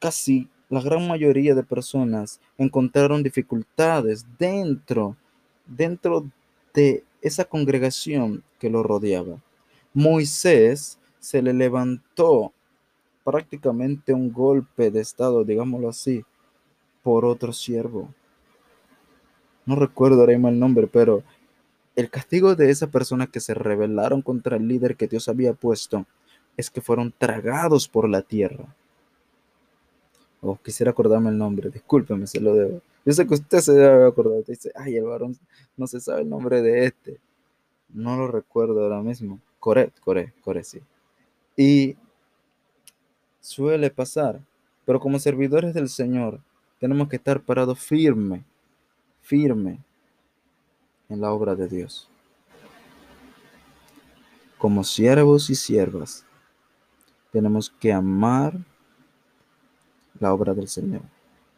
Casi 0.00 0.48
la 0.68 0.80
gran 0.80 1.06
mayoría 1.06 1.54
de 1.54 1.62
personas 1.62 2.40
encontraron 2.58 3.22
dificultades 3.22 4.26
dentro, 4.36 5.16
dentro 5.64 6.28
de 6.74 7.04
esa 7.22 7.44
congregación 7.44 8.42
que 8.58 8.68
lo 8.68 8.82
rodeaba. 8.82 9.40
Moisés 9.98 10.96
se 11.18 11.42
le 11.42 11.52
levantó 11.52 12.52
prácticamente 13.24 14.14
un 14.14 14.32
golpe 14.32 14.92
de 14.92 15.00
estado, 15.00 15.42
digámoslo 15.42 15.88
así, 15.88 16.24
por 17.02 17.24
otro 17.24 17.52
siervo. 17.52 18.08
No 19.66 19.74
recuerdo 19.74 20.20
ahora 20.20 20.34
mismo 20.34 20.50
el 20.50 20.60
nombre, 20.60 20.86
pero 20.86 21.24
el 21.96 22.10
castigo 22.10 22.54
de 22.54 22.70
esa 22.70 22.86
persona 22.86 23.26
que 23.26 23.40
se 23.40 23.54
rebelaron 23.54 24.22
contra 24.22 24.56
el 24.56 24.68
líder 24.68 24.94
que 24.94 25.08
Dios 25.08 25.28
había 25.28 25.52
puesto 25.52 26.06
es 26.56 26.70
que 26.70 26.80
fueron 26.80 27.12
tragados 27.18 27.88
por 27.88 28.08
la 28.08 28.22
tierra. 28.22 28.72
Oh, 30.40 30.56
quisiera 30.62 30.92
acordarme 30.92 31.30
el 31.30 31.38
nombre, 31.38 31.70
discúlpeme, 31.70 32.28
se 32.28 32.40
lo 32.40 32.54
debo. 32.54 32.82
Yo 33.04 33.12
sé 33.12 33.26
que 33.26 33.34
usted 33.34 33.58
se 33.58 33.72
debe 33.72 34.06
acordar. 34.06 34.44
dice, 34.46 34.70
ay, 34.76 34.96
el 34.96 35.06
varón 35.06 35.36
no 35.76 35.88
se 35.88 36.00
sabe 36.00 36.22
el 36.22 36.30
nombre 36.30 36.62
de 36.62 36.86
este. 36.86 37.18
No 37.88 38.16
lo 38.16 38.28
recuerdo 38.28 38.80
ahora 38.84 39.02
mismo. 39.02 39.40
Coré, 39.58 39.92
Coré, 40.00 40.32
Coré, 40.42 40.64
sí. 40.64 40.80
Y 41.56 41.96
suele 43.40 43.90
pasar, 43.90 44.40
pero 44.84 45.00
como 45.00 45.18
servidores 45.18 45.74
del 45.74 45.88
Señor, 45.88 46.40
tenemos 46.78 47.08
que 47.08 47.16
estar 47.16 47.40
parados 47.40 47.78
firme, 47.78 48.44
firme, 49.20 49.80
en 51.08 51.20
la 51.20 51.32
obra 51.32 51.54
de 51.54 51.68
Dios. 51.68 52.08
Como 54.58 54.84
siervos 54.84 55.50
y 55.50 55.54
siervas, 55.54 56.24
tenemos 57.32 57.70
que 57.70 57.92
amar 57.92 58.58
la 60.18 60.32
obra 60.32 60.52
del 60.54 60.68
Señor. 60.68 61.02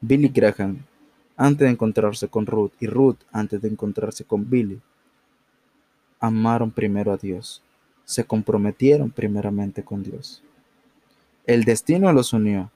Billy 0.01 0.29
Graham, 0.29 0.85
antes 1.37 1.61
de 1.67 1.71
encontrarse 1.71 2.29
con 2.29 2.47
Ruth, 2.47 2.73
y 2.81 2.87
Ruth, 2.87 3.19
antes 3.33 3.61
de 3.63 3.69
encontrarse 3.69 4.25
con 4.25 4.49
Billy, 4.49 4.81
amaron 6.21 6.71
primero 6.71 7.13
a 7.13 7.17
Dios, 7.17 7.63
se 8.11 8.25
comprometieron 8.25 9.11
primeramente 9.11 9.85
con 9.85 10.03
Dios. 10.03 10.43
El 11.47 11.63
destino 11.63 12.13
los 12.13 12.33
unió, 12.33 12.73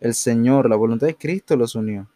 el 0.00 0.14
Señor, 0.14 0.70
la 0.70 0.76
voluntad 0.76 1.06
de 1.06 1.14
Cristo 1.14 1.56
los 1.56 1.74
unió, 1.74 2.08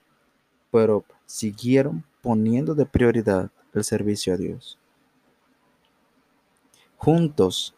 pero 0.70 1.04
siguieron 1.26 2.02
poniendo 2.22 2.74
de 2.74 2.86
prioridad 2.86 3.50
el 3.74 3.84
servicio 3.84 4.32
a 4.32 4.38
Dios. 4.38 4.78
Juntos 6.96 7.74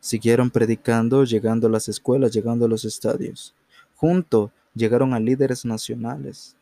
siguieron 0.00 0.50
predicando, 0.50 1.24
llegando 1.24 1.68
a 1.68 1.70
las 1.70 1.88
escuelas, 1.88 2.32
llegando 2.32 2.66
a 2.66 2.68
los 2.68 2.84
estadios. 2.84 3.54
Juntos 3.94 4.50
llegaron 4.74 5.14
a 5.14 5.20
líderes 5.20 5.64
nacionales 5.64 6.56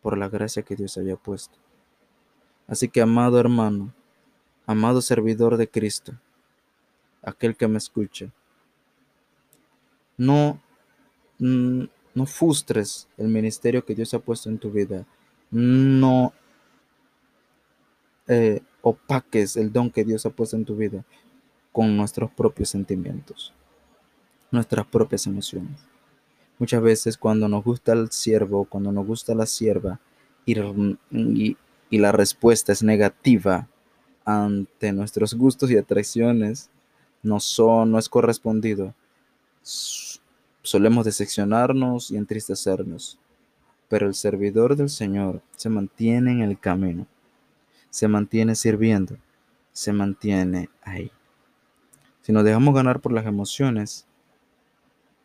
por 0.00 0.16
la 0.16 0.30
gracia 0.30 0.62
que 0.62 0.76
Dios 0.76 0.96
había 0.96 1.16
puesto. 1.16 1.58
Así 2.66 2.88
que, 2.88 3.02
amado 3.02 3.38
hermano, 3.38 3.92
amado 4.66 5.02
servidor 5.02 5.58
de 5.58 5.68
Cristo, 5.68 6.14
aquel 7.24 7.56
que 7.56 7.68
me 7.68 7.78
escucha, 7.78 8.30
no, 10.16 10.60
mm, 11.38 11.84
no 12.14 12.26
frustres 12.26 13.08
el 13.16 13.28
ministerio 13.28 13.84
que 13.84 13.94
Dios 13.94 14.14
ha 14.14 14.18
puesto 14.18 14.48
en 14.48 14.58
tu 14.58 14.70
vida. 14.70 15.06
No 15.50 16.32
eh, 18.26 18.62
opaques 18.82 19.56
el 19.56 19.72
don 19.72 19.90
que 19.90 20.04
Dios 20.04 20.24
ha 20.26 20.30
puesto 20.30 20.56
en 20.56 20.64
tu 20.64 20.76
vida 20.76 21.04
con 21.72 21.96
nuestros 21.96 22.30
propios 22.30 22.68
sentimientos, 22.70 23.52
nuestras 24.50 24.86
propias 24.86 25.26
emociones. 25.26 25.80
Muchas 26.58 26.80
veces 26.82 27.18
cuando 27.18 27.48
nos 27.48 27.64
gusta 27.64 27.92
el 27.92 28.10
siervo, 28.12 28.64
cuando 28.64 28.92
nos 28.92 29.06
gusta 29.06 29.34
la 29.34 29.46
sierva 29.46 29.98
y 30.46 30.54
la 31.90 32.12
respuesta 32.12 32.72
es 32.72 32.82
negativa 32.82 33.68
ante 34.24 34.92
nuestros 34.92 35.34
gustos 35.34 35.70
y 35.70 35.76
atracciones, 35.76 36.70
no 37.24 37.40
son, 37.40 37.90
no 37.90 37.98
es 37.98 38.08
correspondido, 38.08 38.94
solemos 40.62 41.04
decepcionarnos 41.04 42.10
y 42.10 42.16
entristecernos. 42.16 43.18
Pero 43.88 44.06
el 44.06 44.14
servidor 44.14 44.76
del 44.76 44.88
Señor 44.88 45.42
se 45.56 45.68
mantiene 45.68 46.32
en 46.32 46.42
el 46.42 46.58
camino, 46.58 47.06
se 47.90 48.08
mantiene 48.08 48.54
sirviendo, 48.54 49.16
se 49.72 49.92
mantiene 49.92 50.68
ahí. 50.82 51.10
Si 52.22 52.32
nos 52.32 52.44
dejamos 52.44 52.74
ganar 52.74 53.00
por 53.00 53.12
las 53.12 53.26
emociones, 53.26 54.06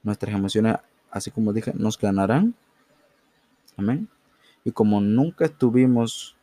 nuestras 0.04 0.34
emociones, 0.34 0.76
así 1.10 1.32
como 1.32 1.54
dije, 1.54 1.74
nos 1.76 1.98
ganarán. 1.98 2.54
Amén. 3.78 4.10
Y 4.66 4.72
como 4.72 5.00
nunca 5.00 5.46
estuvimos 5.46 6.36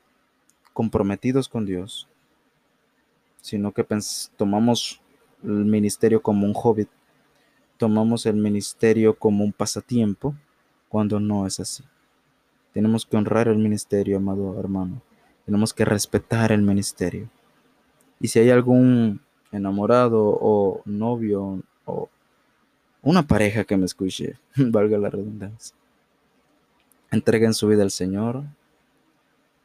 comprometidos 0.73 1.49
con 1.49 1.67
Dios, 1.67 2.09
sino 3.41 3.73
que 3.73 3.87
tomamos 4.37 5.01
el 5.47 5.65
ministerio 5.65 6.21
como 6.21 6.47
un 6.47 6.53
hobby, 6.53 6.87
tomamos 7.79 8.27
el 8.27 8.37
ministerio 8.37 9.19
como 9.19 9.45
un 9.45 9.53
pasatiempo, 9.53 10.35
cuando 10.89 11.21
no 11.21 11.47
es 11.47 11.61
así. 11.61 11.85
Tenemos 12.73 13.07
que 13.07 13.17
honrar 13.17 13.49
el 13.49 13.59
ministerio, 13.59 14.19
amado 14.19 14.59
hermano. 14.59 15.03
Tenemos 15.45 15.73
que 15.73 15.85
respetar 15.85 16.53
el 16.53 16.63
ministerio. 16.63 17.29
Y 18.21 18.29
si 18.29 18.39
hay 18.39 18.51
algún 18.51 19.21
enamorado 19.53 20.39
o 20.41 20.83
novio 20.85 21.63
o 21.85 22.09
una 23.03 23.27
pareja 23.27 23.65
que 23.65 23.77
me 23.77 23.87
escuche, 23.87 24.39
valga 24.57 24.99
la 24.99 25.11
redundancia, 25.11 25.77
entreguen 27.11 27.55
su 27.55 27.69
vida 27.69 27.83
al 27.83 27.91
Señor, 27.91 28.45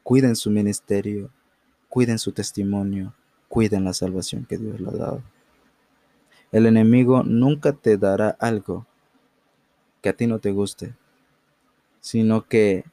cuiden 0.04 0.36
su 0.36 0.52
ministerio, 0.52 1.32
cuiden 1.90 2.20
su 2.20 2.32
testimonio, 2.32 3.14
cuiden 3.48 3.84
la 3.84 3.94
salvación 3.94 4.46
que 4.46 4.58
Dios 4.58 4.80
le 4.80 4.90
ha 4.90 4.92
dado. 4.92 5.24
El 6.52 6.66
enemigo 6.66 7.24
nunca 7.24 7.72
te 7.72 7.98
dará 7.98 8.36
algo 8.40 8.86
que 10.02 10.10
a 10.10 10.14
ti 10.14 10.28
no 10.28 10.40
te 10.40 10.52
guste, 10.52 10.94
sino 12.02 12.46
que 12.46 12.84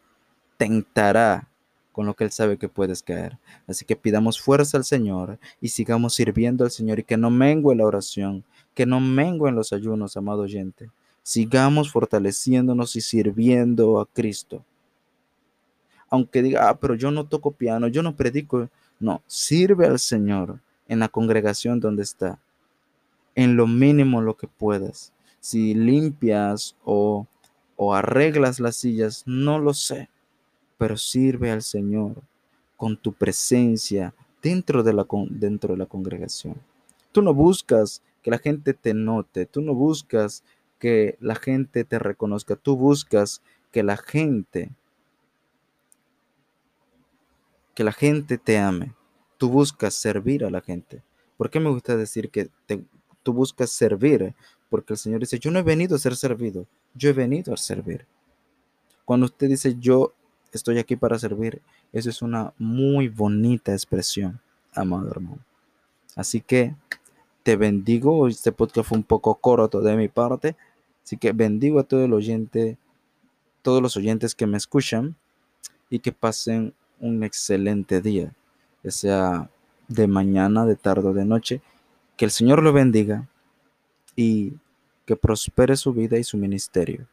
tentará 0.56 1.48
con 1.92 2.06
lo 2.06 2.14
que 2.14 2.22
Él 2.22 2.30
sabe 2.30 2.58
que 2.58 2.68
puedes 2.68 3.02
caer. 3.02 3.38
Así 3.66 3.84
que 3.84 3.96
pidamos 3.96 4.40
fuerza 4.40 4.76
al 4.76 4.84
Señor 4.84 5.40
y 5.60 5.68
sigamos 5.70 6.14
sirviendo 6.14 6.64
al 6.64 6.70
Señor 6.70 7.00
y 7.00 7.02
que 7.02 7.16
no 7.16 7.30
mengue 7.30 7.74
la 7.74 7.86
oración, 7.86 8.44
que 8.74 8.86
no 8.86 9.00
mengue 9.00 9.48
en 9.48 9.56
los 9.56 9.72
ayunos, 9.72 10.16
amado 10.16 10.42
oyente. 10.42 10.90
Sigamos 11.24 11.90
fortaleciéndonos 11.90 12.94
y 12.94 13.00
sirviendo 13.00 13.98
a 13.98 14.06
Cristo. 14.06 14.64
Aunque 16.08 16.42
diga, 16.42 16.68
ah, 16.68 16.78
pero 16.78 16.94
yo 16.94 17.10
no 17.10 17.26
toco 17.26 17.50
piano, 17.50 17.88
yo 17.88 18.04
no 18.04 18.14
predico. 18.14 18.68
No, 19.00 19.22
sirve 19.26 19.86
al 19.86 19.98
Señor 19.98 20.60
en 20.86 21.00
la 21.00 21.08
congregación 21.08 21.80
donde 21.80 22.04
está, 22.04 22.38
en 23.38 23.56
lo 23.56 23.66
mínimo 23.66 24.20
lo 24.20 24.36
que 24.36 24.48
puedas. 24.48 25.12
Si 25.40 25.74
limpias 25.74 26.76
o, 26.84 27.26
o 27.76 27.94
arreglas 27.94 28.60
las 28.60 28.76
sillas, 28.76 29.22
no 29.26 29.58
lo 29.58 29.74
sé 29.74 30.08
pero 30.78 30.96
sirve 30.96 31.50
al 31.50 31.62
Señor 31.62 32.22
con 32.76 32.96
tu 32.96 33.12
presencia 33.12 34.14
dentro 34.40 34.82
de 34.84 34.94
la, 34.94 35.06
dentro 35.30 35.74
de 35.74 35.78
la 35.78 35.86
congregación. 35.86 36.54
Tú 37.12 37.20
no 37.20 37.34
buscas 37.34 38.02
que 38.22 38.30
la 38.30 38.38
gente 38.38 38.72
te 38.72 38.94
note, 38.94 39.44
tú 39.44 39.60
no 39.60 39.74
buscas 39.74 40.44
que 40.78 41.18
la 41.20 41.34
gente 41.34 41.84
te 41.84 41.98
reconozca, 41.98 42.54
tú 42.54 42.76
buscas 42.76 43.42
que 43.72 43.82
la 43.82 43.96
gente, 43.96 44.70
que 47.74 47.82
la 47.82 47.92
gente 47.92 48.38
te 48.38 48.58
ame, 48.58 48.94
tú 49.36 49.50
buscas 49.50 49.94
servir 49.94 50.44
a 50.44 50.50
la 50.50 50.60
gente. 50.60 51.02
¿Por 51.36 51.50
qué 51.50 51.58
me 51.58 51.70
gusta 51.70 51.96
decir 51.96 52.30
que 52.30 52.50
tú 53.28 53.34
buscas 53.34 53.70
servir? 53.70 54.34
Porque 54.70 54.94
el 54.94 54.98
Señor 54.98 55.20
dice, 55.20 55.38
yo 55.38 55.50
no 55.50 55.58
he 55.58 55.62
venido 55.62 55.96
a 55.96 55.98
ser 55.98 56.16
servido, 56.16 56.66
yo 56.94 57.10
he 57.10 57.12
venido 57.12 57.52
a 57.52 57.58
servir. 57.58 58.06
Cuando 59.04 59.26
usted 59.26 59.48
dice, 59.48 59.76
yo 59.78 60.14
estoy 60.50 60.78
aquí 60.78 60.96
para 60.96 61.18
servir. 61.18 61.60
Eso 61.92 62.08
es 62.08 62.22
una 62.22 62.54
muy 62.56 63.08
bonita 63.08 63.72
expresión, 63.72 64.40
amado 64.74 65.10
hermano. 65.10 65.40
Así 66.16 66.40
que 66.40 66.74
te 67.42 67.56
bendigo. 67.56 68.28
Este 68.28 68.50
podcast 68.50 68.88
fue 68.88 68.96
un 68.96 69.04
poco 69.04 69.34
corto 69.34 69.82
de 69.82 69.94
mi 69.94 70.08
parte. 70.08 70.56
Así 71.04 71.18
que 71.18 71.32
bendigo 71.32 71.80
a 71.80 71.84
todo 71.84 72.02
el 72.02 72.14
oyente, 72.14 72.78
todos 73.60 73.82
los 73.82 73.94
oyentes 73.98 74.34
que 74.34 74.46
me 74.46 74.56
escuchan 74.56 75.16
y 75.90 75.98
que 75.98 76.12
pasen 76.12 76.72
un 76.98 77.24
excelente 77.24 78.00
día, 78.00 78.32
sea 78.84 79.50
de 79.86 80.06
mañana, 80.06 80.64
de 80.64 80.76
tarde 80.76 81.08
o 81.08 81.12
de 81.12 81.26
noche. 81.26 81.60
Que 82.18 82.26
el 82.26 82.30
Señor 82.30 82.62
lo 82.62 82.74
bendiga 82.74 83.26
y 84.14 84.52
que 85.06 85.16
prospere 85.16 85.74
su 85.76 85.94
vida 85.94 86.18
y 86.18 86.24
su 86.24 86.36
ministerio 86.36 87.08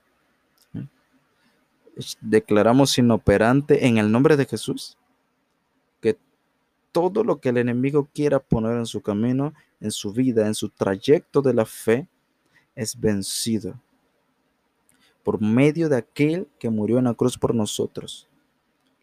declaramos 2.21 2.97
inoperante 2.97 3.87
en 3.87 3.97
el 3.97 4.11
nombre 4.11 4.35
de 4.35 4.45
Jesús 4.45 4.97
que 6.01 6.17
todo 6.91 7.23
lo 7.23 7.39
que 7.39 7.49
el 7.49 7.57
enemigo 7.57 8.07
quiera 8.13 8.39
poner 8.39 8.77
en 8.77 8.85
su 8.85 9.01
camino, 9.01 9.53
en 9.79 9.91
su 9.91 10.11
vida, 10.11 10.47
en 10.47 10.55
su 10.55 10.69
trayecto 10.69 11.41
de 11.41 11.53
la 11.53 11.65
fe, 11.65 12.07
es 12.75 12.99
vencido 12.99 13.79
por 15.23 15.41
medio 15.41 15.89
de 15.89 15.97
aquel 15.97 16.47
que 16.59 16.69
murió 16.69 16.99
en 16.99 17.05
la 17.05 17.13
cruz 17.13 17.37
por 17.37 17.55
nosotros. 17.55 18.27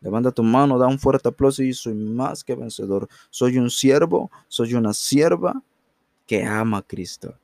Levanta 0.00 0.30
tu 0.30 0.42
mano, 0.42 0.78
da 0.78 0.86
un 0.86 0.98
fuerte 0.98 1.28
aplauso 1.28 1.62
y 1.62 1.72
soy 1.72 1.94
más 1.94 2.44
que 2.44 2.54
vencedor. 2.54 3.08
Soy 3.30 3.56
un 3.56 3.70
siervo, 3.70 4.30
soy 4.48 4.74
una 4.74 4.92
sierva 4.92 5.62
que 6.32 6.42
ama 6.42 6.78
a 6.78 6.82
Cristo. 6.82 7.38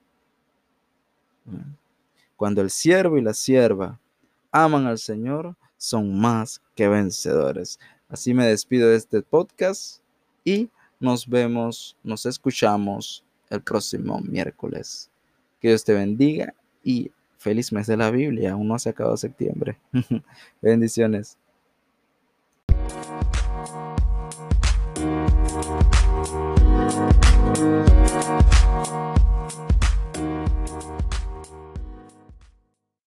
Cuando 2.37 2.63
el 2.63 2.71
siervo 2.71 3.19
y 3.19 3.21
la 3.21 3.35
sierva 3.35 4.01
aman 4.51 4.87
al 4.87 4.97
Señor 4.97 5.55
son 5.77 6.19
más 6.19 6.63
que 6.75 6.89
vencedores. 6.89 7.79
Así 8.09 8.33
me 8.33 8.47
despido 8.47 8.89
de 8.89 8.97
este 8.97 9.21
podcast 9.21 10.01
y 10.43 10.71
nos 11.01 11.29
vemos, 11.29 11.99
nos 12.03 12.25
escuchamos 12.25 13.23
el 13.51 13.61
próximo 13.61 14.23
miércoles. 14.23 15.11
Que 15.61 15.69
Dios 15.69 15.85
te 15.85 15.93
bendiga 15.93 16.55
y 16.83 17.11
feliz 17.37 17.71
mes 17.75 17.89
de 17.89 17.99
la 17.99 18.11
Biblia. 18.11 18.53
Aún 18.53 18.69
no 18.69 18.79
se 18.79 18.89
acabado 18.89 19.19
septiembre. 19.19 19.79
Bendiciones. 20.63 21.37